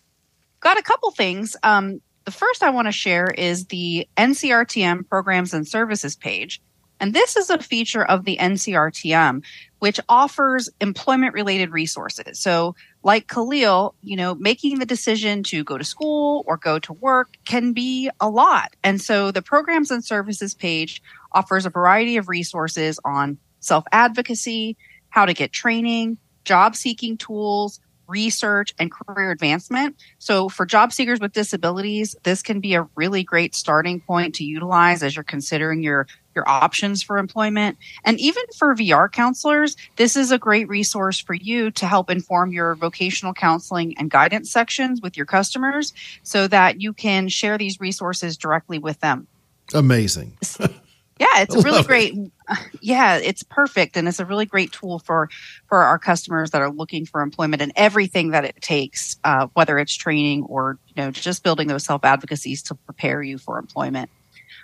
Got 0.60 0.78
a 0.78 0.84
couple 0.84 1.12
things. 1.12 1.56
Um, 1.64 2.02
the 2.26 2.32
first 2.32 2.64
I 2.64 2.70
want 2.70 2.88
to 2.88 2.92
share 2.92 3.28
is 3.28 3.66
the 3.66 4.08
NCRTM 4.18 5.08
programs 5.08 5.54
and 5.54 5.68
services 5.68 6.16
page. 6.16 6.62
And 7.00 7.14
this 7.14 7.36
is 7.38 7.50
a 7.50 7.60
feature 7.60 8.04
of 8.04 8.26
the 8.26 8.38
NCRTM, 8.38 9.44
which 9.80 10.00
offers 10.10 10.70
employment 10.82 11.34
related 11.34 11.72
resources. 11.72 12.40
So, 12.40 12.76
like 13.04 13.28
Khalil, 13.28 13.96
you 14.02 14.16
know, 14.16 14.36
making 14.36 14.80
the 14.80 14.86
decision 14.86 15.44
to 15.44 15.64
go 15.64 15.78
to 15.78 15.84
school 15.84 16.44
or 16.48 16.58
go 16.58 16.80
to 16.80 16.94
work 16.94 17.38
can 17.46 17.72
be 17.74 18.10
a 18.20 18.30
lot. 18.30 18.76
And 18.84 19.02
so 19.02 19.32
the 19.32 19.42
programs 19.42 19.90
and 19.92 20.04
services 20.04 20.54
page 20.54 21.02
offers 21.32 21.66
a 21.66 21.70
variety 21.70 22.18
of 22.18 22.28
resources 22.28 23.00
on 23.06 23.38
self 23.60 23.86
advocacy, 23.92 24.76
how 25.10 25.26
to 25.26 25.34
get 25.34 25.52
training, 25.52 26.18
job 26.44 26.76
seeking 26.76 27.18
tools, 27.18 27.80
research, 28.10 28.74
and 28.80 28.92
career 28.92 29.32
advancement. 29.32 29.96
So, 30.18 30.50
for 30.50 30.66
job 30.66 30.92
seekers 30.92 31.20
with 31.20 31.34
disabilities, 31.34 32.16
this 32.24 32.42
can 32.42 32.60
be 32.60 32.74
a 32.76 32.88
really 32.96 33.24
great 33.24 33.56
starting 33.56 34.02
point 34.02 34.36
to 34.36 34.44
utilize 34.44 35.04
as 35.04 35.16
you're 35.16 35.24
considering 35.24 35.84
your 35.84 36.08
your 36.36 36.48
options 36.48 37.02
for 37.02 37.18
employment. 37.18 37.78
And 38.06 38.20
even 38.20 38.44
for 38.56 38.76
VR 38.76 39.12
counselors, 39.12 39.76
this 39.98 40.16
is 40.16 40.32
a 40.32 40.38
great 40.38 40.70
resource 40.70 41.20
for 41.20 41.34
you 41.34 41.72
to 41.72 41.86
help 41.86 42.10
inform 42.10 42.52
your 42.52 42.76
vocational 42.76 43.34
counseling 43.34 43.96
and 43.98 44.10
guidance 44.10 44.52
sections 44.52 45.02
with 45.02 45.18
your 45.18 45.26
customers 45.26 45.94
so 46.24 46.48
that 46.48 46.82
you 46.82 46.94
can 46.94 47.28
share 47.28 47.58
these 47.58 47.80
resources 47.80 48.38
directly 48.38 48.80
with 48.80 49.00
them. 49.02 49.28
Amazing. 49.74 50.38
Yeah, 51.20 51.42
it's 51.42 51.54
a 51.54 51.62
really 51.62 51.84
great. 51.84 52.14
It. 52.16 52.32
Yeah, 52.82 53.18
it's 53.18 53.44
perfect, 53.44 53.96
and 53.96 54.08
it's 54.08 54.20
a 54.20 54.26
really 54.26 54.48
great 54.48 54.72
tool 54.72 54.98
for 54.98 55.30
for 55.68 55.84
our 55.84 56.00
customers 56.00 56.50
that 56.52 56.64
are 56.64 56.72
looking 56.72 57.06
for 57.06 57.22
employment 57.22 57.62
and 57.62 57.72
everything 57.76 58.32
that 58.32 58.44
it 58.44 58.56
takes, 58.60 59.18
uh, 59.24 59.48
whether 59.54 59.78
it's 59.78 59.94
training 59.94 60.44
or 60.46 60.80
you 60.88 61.04
know 61.04 61.12
just 61.12 61.44
building 61.44 61.68
those 61.68 61.84
self 61.84 62.04
advocacies 62.04 62.64
to 62.64 62.76
prepare 62.76 63.22
you 63.22 63.38
for 63.38 63.60
employment. 63.60 64.10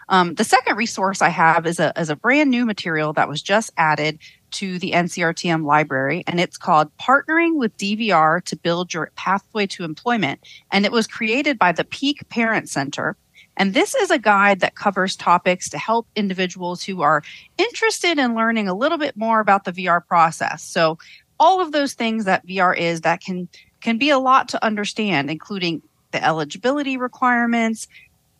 Um, 0.09 0.33
the 0.35 0.43
second 0.43 0.77
resource 0.77 1.21
I 1.21 1.29
have 1.29 1.67
is 1.67 1.79
a 1.79 1.93
is 1.99 2.09
a 2.09 2.15
brand 2.15 2.49
new 2.49 2.65
material 2.65 3.13
that 3.13 3.29
was 3.29 3.41
just 3.41 3.71
added 3.77 4.17
to 4.51 4.79
the 4.79 4.91
NCRTM 4.93 5.65
library, 5.65 6.23
and 6.25 6.39
it's 6.39 6.57
called 6.57 6.89
"Partnering 6.97 7.55
with 7.57 7.77
DVR 7.77 8.43
to 8.45 8.55
Build 8.55 8.93
Your 8.93 9.11
Pathway 9.15 9.67
to 9.67 9.83
Employment," 9.83 10.39
and 10.71 10.85
it 10.85 10.91
was 10.91 11.05
created 11.05 11.59
by 11.59 11.71
the 11.71 11.83
Peak 11.83 12.27
Parent 12.29 12.69
Center 12.69 13.15
and 13.57 13.73
this 13.73 13.95
is 13.95 14.11
a 14.11 14.19
guide 14.19 14.59
that 14.59 14.75
covers 14.75 15.15
topics 15.15 15.69
to 15.69 15.77
help 15.77 16.07
individuals 16.15 16.83
who 16.83 17.01
are 17.01 17.23
interested 17.57 18.19
in 18.19 18.35
learning 18.35 18.67
a 18.67 18.73
little 18.75 18.97
bit 18.97 19.15
more 19.15 19.39
about 19.39 19.63
the 19.63 19.71
VR 19.71 20.05
process. 20.05 20.63
So 20.63 20.97
all 21.39 21.61
of 21.61 21.71
those 21.71 21.93
things 21.93 22.25
that 22.25 22.45
VR 22.45 22.77
is 22.77 23.01
that 23.01 23.21
can 23.21 23.47
can 23.81 23.97
be 23.97 24.09
a 24.09 24.17
lot 24.17 24.49
to 24.49 24.65
understand, 24.65 25.29
including 25.29 25.81
the 26.11 26.23
eligibility 26.23 26.97
requirements, 26.97 27.87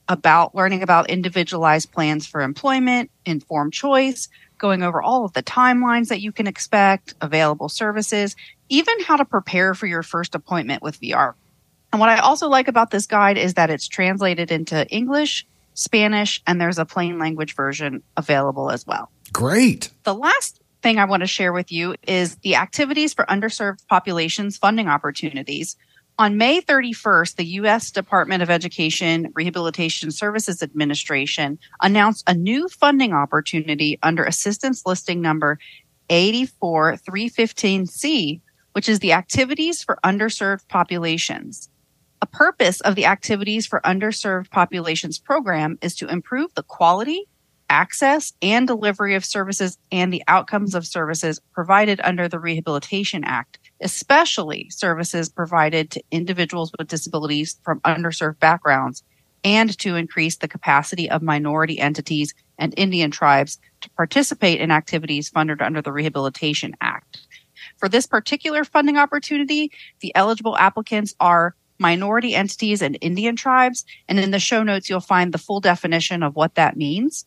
about 0.07 0.55
learning 0.55 0.81
about 0.81 1.09
individualized 1.09 1.91
plans 1.91 2.25
for 2.25 2.41
employment, 2.41 3.11
informed 3.25 3.73
choice, 3.73 4.27
going 4.57 4.83
over 4.83 5.01
all 5.01 5.25
of 5.25 5.33
the 5.33 5.43
timelines 5.43 6.07
that 6.07 6.21
you 6.21 6.31
can 6.31 6.47
expect, 6.47 7.13
available 7.21 7.69
services, 7.69 8.35
even 8.69 8.99
how 9.03 9.15
to 9.15 9.25
prepare 9.25 9.73
for 9.73 9.87
your 9.87 10.03
first 10.03 10.35
appointment 10.35 10.81
with 10.81 10.99
VR. 11.01 11.33
And 11.95 12.01
what 12.01 12.09
I 12.09 12.17
also 12.17 12.49
like 12.49 12.67
about 12.67 12.91
this 12.91 13.07
guide 13.07 13.37
is 13.37 13.53
that 13.53 13.69
it's 13.69 13.87
translated 13.87 14.51
into 14.51 14.85
English, 14.89 15.47
Spanish, 15.75 16.41
and 16.45 16.59
there's 16.59 16.77
a 16.77 16.83
plain 16.83 17.19
language 17.19 17.55
version 17.55 18.03
available 18.17 18.69
as 18.69 18.85
well. 18.85 19.09
Great. 19.31 19.91
The 20.03 20.13
last 20.13 20.59
thing 20.81 20.99
I 20.99 21.05
want 21.05 21.21
to 21.21 21.27
share 21.27 21.53
with 21.53 21.71
you 21.71 21.95
is 22.05 22.35
the 22.39 22.57
Activities 22.57 23.13
for 23.13 23.23
Underserved 23.29 23.87
Populations 23.87 24.57
funding 24.57 24.89
opportunities. 24.89 25.77
On 26.19 26.35
May 26.35 26.59
31st, 26.59 27.37
the 27.37 27.45
U.S. 27.45 27.91
Department 27.91 28.43
of 28.43 28.49
Education 28.49 29.31
Rehabilitation 29.33 30.11
Services 30.11 30.61
Administration 30.61 31.57
announced 31.81 32.25
a 32.27 32.33
new 32.33 32.67
funding 32.67 33.13
opportunity 33.13 33.97
under 34.03 34.25
assistance 34.25 34.85
listing 34.85 35.21
number 35.21 35.59
84315C, 36.09 38.41
which 38.73 38.89
is 38.89 38.99
the 38.99 39.13
Activities 39.13 39.81
for 39.81 39.97
Underserved 40.03 40.67
Populations. 40.67 41.69
A 42.25 42.37
purpose 42.37 42.81
of 42.81 42.95
the 42.95 43.05
Activities 43.05 43.67
for 43.67 43.81
Underserved 43.81 44.49
Populations 44.49 45.19
program 45.19 45.77
is 45.83 45.93
to 45.97 46.07
improve 46.07 46.51
the 46.55 46.63
quality, 46.63 47.27
access, 47.69 48.33
and 48.41 48.65
delivery 48.65 49.13
of 49.13 49.23
services 49.23 49.77
and 49.91 50.11
the 50.11 50.23
outcomes 50.27 50.73
of 50.73 50.87
services 50.87 51.39
provided 51.53 52.01
under 52.03 52.27
the 52.27 52.39
Rehabilitation 52.39 53.23
Act, 53.23 53.59
especially 53.79 54.71
services 54.71 55.29
provided 55.29 55.91
to 55.91 56.03
individuals 56.09 56.71
with 56.79 56.87
disabilities 56.87 57.59
from 57.63 57.79
underserved 57.81 58.39
backgrounds, 58.39 59.03
and 59.43 59.77
to 59.77 59.95
increase 59.95 60.37
the 60.37 60.47
capacity 60.47 61.07
of 61.07 61.21
minority 61.21 61.79
entities 61.79 62.33
and 62.57 62.73
Indian 62.75 63.11
tribes 63.11 63.59
to 63.81 63.89
participate 63.91 64.59
in 64.59 64.71
activities 64.71 65.29
funded 65.29 65.61
under 65.61 65.83
the 65.83 65.91
Rehabilitation 65.91 66.75
Act. 66.81 67.19
For 67.77 67.87
this 67.87 68.07
particular 68.07 68.63
funding 68.63 68.97
opportunity, 68.97 69.71
the 69.99 70.11
eligible 70.15 70.57
applicants 70.57 71.13
are 71.19 71.53
minority 71.79 72.35
entities, 72.35 72.81
and 72.81 72.97
Indian 73.01 73.35
tribes. 73.35 73.85
And 74.07 74.19
in 74.19 74.31
the 74.31 74.39
show 74.39 74.63
notes, 74.63 74.89
you'll 74.89 74.99
find 74.99 75.33
the 75.33 75.37
full 75.37 75.59
definition 75.59 76.23
of 76.23 76.35
what 76.35 76.55
that 76.55 76.77
means. 76.77 77.25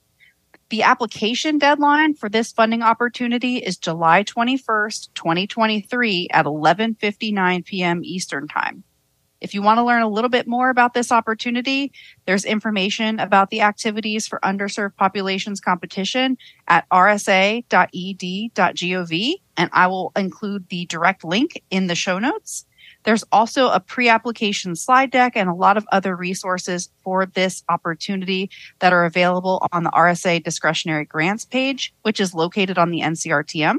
The 0.71 0.83
application 0.83 1.57
deadline 1.57 2.15
for 2.15 2.29
this 2.29 2.53
funding 2.53 2.83
opportunity 2.83 3.57
is 3.57 3.79
July 3.79 4.23
21st, 4.23 5.09
2023 5.15 6.29
at 6.31 6.45
11:59 6.45 7.65
p.m. 7.65 8.01
Eastern 8.05 8.49
Time. 8.49 8.85
If 9.41 9.55
you 9.55 9.63
want 9.63 9.79
to 9.79 9.85
learn 9.85 10.03
a 10.03 10.09
little 10.09 10.29
bit 10.29 10.49
more 10.49 10.69
about 10.69 10.95
this 10.95 11.13
opportunity, 11.13 11.93
there's 12.27 12.45
information 12.45 13.21
about 13.21 13.51
the 13.51 13.61
activities 13.61 14.27
for 14.27 14.41
underserved 14.41 14.97
populations 14.97 15.61
competition 15.61 16.37
at 16.67 16.87
rsa.ed.gov 16.91 17.63
and 19.57 19.71
I 19.73 19.87
will 19.87 20.13
include 20.17 20.69
the 20.69 20.87
direct 20.87 21.25
link 21.25 21.63
in 21.71 21.87
the 21.87 21.95
show 21.95 22.19
notes. 22.19 22.67
There's 23.09 23.25
also 23.33 23.71
a 23.71 23.81
pre 23.81 24.11
application 24.11 24.77
slide 24.77 25.11
deck 25.11 25.33
and 25.35 25.49
a 25.49 25.55
lot 25.55 25.79
of 25.79 25.87
other 25.91 26.15
resources 26.15 26.91
for 27.03 27.25
this 27.25 27.65
opportunity 27.71 28.51
that 28.81 28.93
are 28.93 29.07
available 29.07 29.67
on 29.73 29.85
the 29.85 29.91
RSA 29.93 30.45
discretionary 30.45 31.07
grants 31.07 31.47
page, 31.47 31.95
which 32.03 32.21
is 32.21 32.35
located 32.35 32.77
on 32.77 32.91
the 32.91 33.01
NCRTM. 33.01 33.77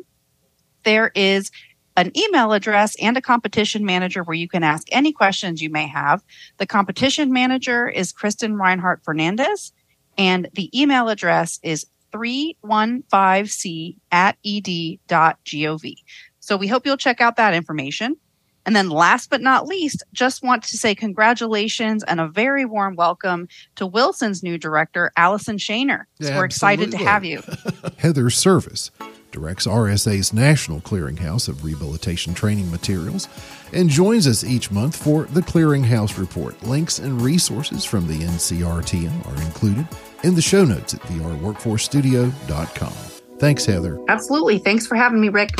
There 0.81 1.11
is 1.13 1.51
an 1.95 2.11
email 2.17 2.53
address 2.53 2.95
and 2.99 3.17
a 3.17 3.21
competition 3.21 3.85
manager 3.85 4.23
where 4.23 4.33
you 4.33 4.47
can 4.47 4.63
ask 4.63 4.87
any 4.91 5.13
questions 5.13 5.61
you 5.61 5.69
may 5.69 5.85
have. 5.85 6.23
The 6.57 6.65
competition 6.65 7.31
manager 7.31 7.87
is 7.87 8.11
Kristen 8.11 8.55
Reinhardt 8.55 9.03
Fernandez, 9.03 9.73
and 10.17 10.49
the 10.53 10.75
email 10.75 11.07
address 11.07 11.59
is 11.61 11.85
315c 12.13 13.95
at 14.11 14.37
ed.gov. 14.43 15.95
So 16.39 16.57
we 16.57 16.65
hope 16.67 16.87
you'll 16.87 16.97
check 16.97 17.21
out 17.21 17.35
that 17.35 17.53
information. 17.53 18.17
And 18.65 18.75
then 18.75 18.89
last 18.89 19.29
but 19.29 19.41
not 19.41 19.67
least, 19.67 20.03
just 20.13 20.43
want 20.43 20.63
to 20.63 20.77
say 20.77 20.93
congratulations 20.93 22.03
and 22.03 22.19
a 22.19 22.27
very 22.27 22.65
warm 22.65 22.95
welcome 22.95 23.47
to 23.75 23.85
Wilson's 23.87 24.43
new 24.43 24.57
director, 24.57 25.11
Alison 25.17 25.57
Shaner. 25.57 26.05
So 26.21 26.35
we're 26.35 26.45
excited 26.45 26.91
to 26.91 26.97
have 26.97 27.25
you. 27.25 27.41
Heather 27.97 28.29
Service 28.29 28.91
directs 29.31 29.67
RSA's 29.67 30.33
National 30.33 30.81
Clearinghouse 30.81 31.47
of 31.47 31.63
Rehabilitation 31.63 32.33
Training 32.33 32.69
Materials 32.71 33.27
and 33.73 33.89
joins 33.89 34.27
us 34.27 34.43
each 34.43 34.71
month 34.71 34.95
for 34.95 35.25
the 35.25 35.41
Clearinghouse 35.41 36.17
Report. 36.17 36.61
Links 36.63 36.99
and 36.99 37.21
resources 37.21 37.85
from 37.85 38.07
the 38.07 38.19
NCRTM 38.19 39.27
are 39.27 39.41
included 39.43 39.87
in 40.23 40.35
the 40.35 40.41
show 40.41 40.65
notes 40.65 40.93
at 40.93 41.01
vrworkforcestudio.com. 41.01 42.93
Thanks, 43.39 43.65
Heather. 43.65 43.99
Absolutely. 44.09 44.57
Thanks 44.59 44.85
for 44.85 44.95
having 44.95 45.21
me, 45.21 45.29
Rick. 45.29 45.51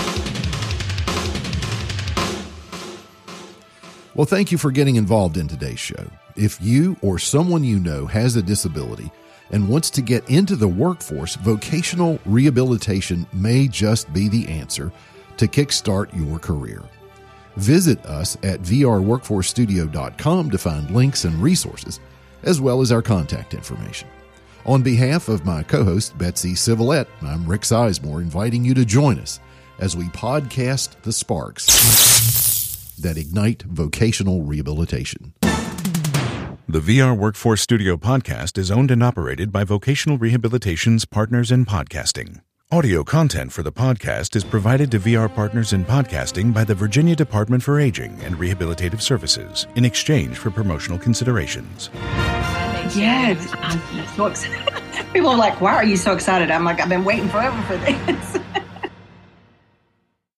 Well, 4.16 4.26
thank 4.26 4.52
you 4.52 4.58
for 4.58 4.72
getting 4.72 4.96
involved 4.96 5.38
in 5.38 5.48
today's 5.48 5.80
show. 5.80 6.10
If 6.36 6.60
you 6.62 6.98
or 7.02 7.20
someone 7.20 7.64
you 7.64 7.80
know 7.80 8.08
has 8.08 8.36
a 8.36 8.42
disability 8.42 9.12
and 9.52 9.70
wants 9.70 9.90
to 9.92 10.02
get 10.02 10.28
into 10.30 10.56
the 10.56 10.68
workforce, 10.68 11.36
vocational 11.36 12.20
rehabilitation 12.26 13.28
may 13.34 13.68
just 13.68 14.12
be 14.12 14.28
the 14.28 14.48
answer 14.48 14.92
to 15.38 15.48
kickstart 15.48 16.16
your 16.18 16.40
career. 16.40 16.82
Visit 17.56 18.04
us 18.06 18.36
at 18.38 18.62
vrworkforcestudio.com 18.62 20.52
to 20.52 20.58
find 20.58 20.92
links 20.92 21.26
and 21.26 21.36
resources, 21.36 22.00
as 22.44 22.60
well 22.60 22.82
as 22.82 22.92
our 22.92 23.02
contact 23.02 23.54
information. 23.54 24.08
On 24.66 24.82
behalf 24.82 25.30
of 25.30 25.46
my 25.46 25.64
co 25.64 25.84
host, 25.84 26.18
Betsy 26.18 26.56
Civilette, 26.56 27.08
I'm 27.22 27.48
Rick 27.48 27.62
Sizemore, 27.62 28.22
inviting 28.22 28.66
you 28.66 28.74
to 28.74 28.86
join 28.86 29.20
us 29.20 29.40
as 29.80 29.96
we 29.96 30.06
podcast 30.06 31.02
The 31.02 31.14
Sparks 31.14 32.59
that 33.00 33.18
ignite 33.18 33.64
vocational 33.64 34.44
rehabilitation. 34.44 35.34
The 36.68 36.80
VR 36.80 37.18
Workforce 37.18 37.62
Studio 37.62 37.98
podcast 37.98 38.58
is 38.58 38.70
owned 38.70 38.92
and 38.92 39.02
operated 39.02 39.52
by 39.52 39.64
Vocational 39.64 40.18
Rehabilitation's 40.18 41.06
Partners 41.06 41.52
in 41.52 41.66
Podcasting. 41.66 42.42
Audio 42.72 43.04
content 43.04 43.52
for 43.52 43.64
the 43.64 43.72
podcast 43.72 44.36
is 44.36 44.44
provided 44.44 44.92
to 44.92 45.00
VR 45.00 45.34
Partners 45.34 45.74
in 45.74 45.84
Podcasting 45.84 46.54
by 46.54 46.64
the 46.64 46.76
Virginia 46.76 47.16
Department 47.16 47.64
for 47.64 47.80
Aging 47.80 48.20
and 48.22 48.36
Rehabilitative 48.36 49.02
Services 49.02 49.66
in 49.74 49.84
exchange 49.84 50.38
for 50.38 50.52
promotional 50.52 51.00
considerations. 51.00 51.90
Yes, 52.96 53.52
I'm 53.58 54.08
so 54.16 54.28
excited. 54.28 54.84
People 55.14 55.30
are 55.30 55.38
like, 55.38 55.60
"Why 55.60 55.74
are 55.74 55.84
you 55.84 55.98
so 55.98 56.14
excited?" 56.14 56.52
I'm 56.52 56.64
like, 56.64 56.80
"I've 56.80 56.90
been 56.90 57.04
waiting 57.04 57.30
forever 57.30 57.60
for 57.64 57.78
this." 57.78 58.38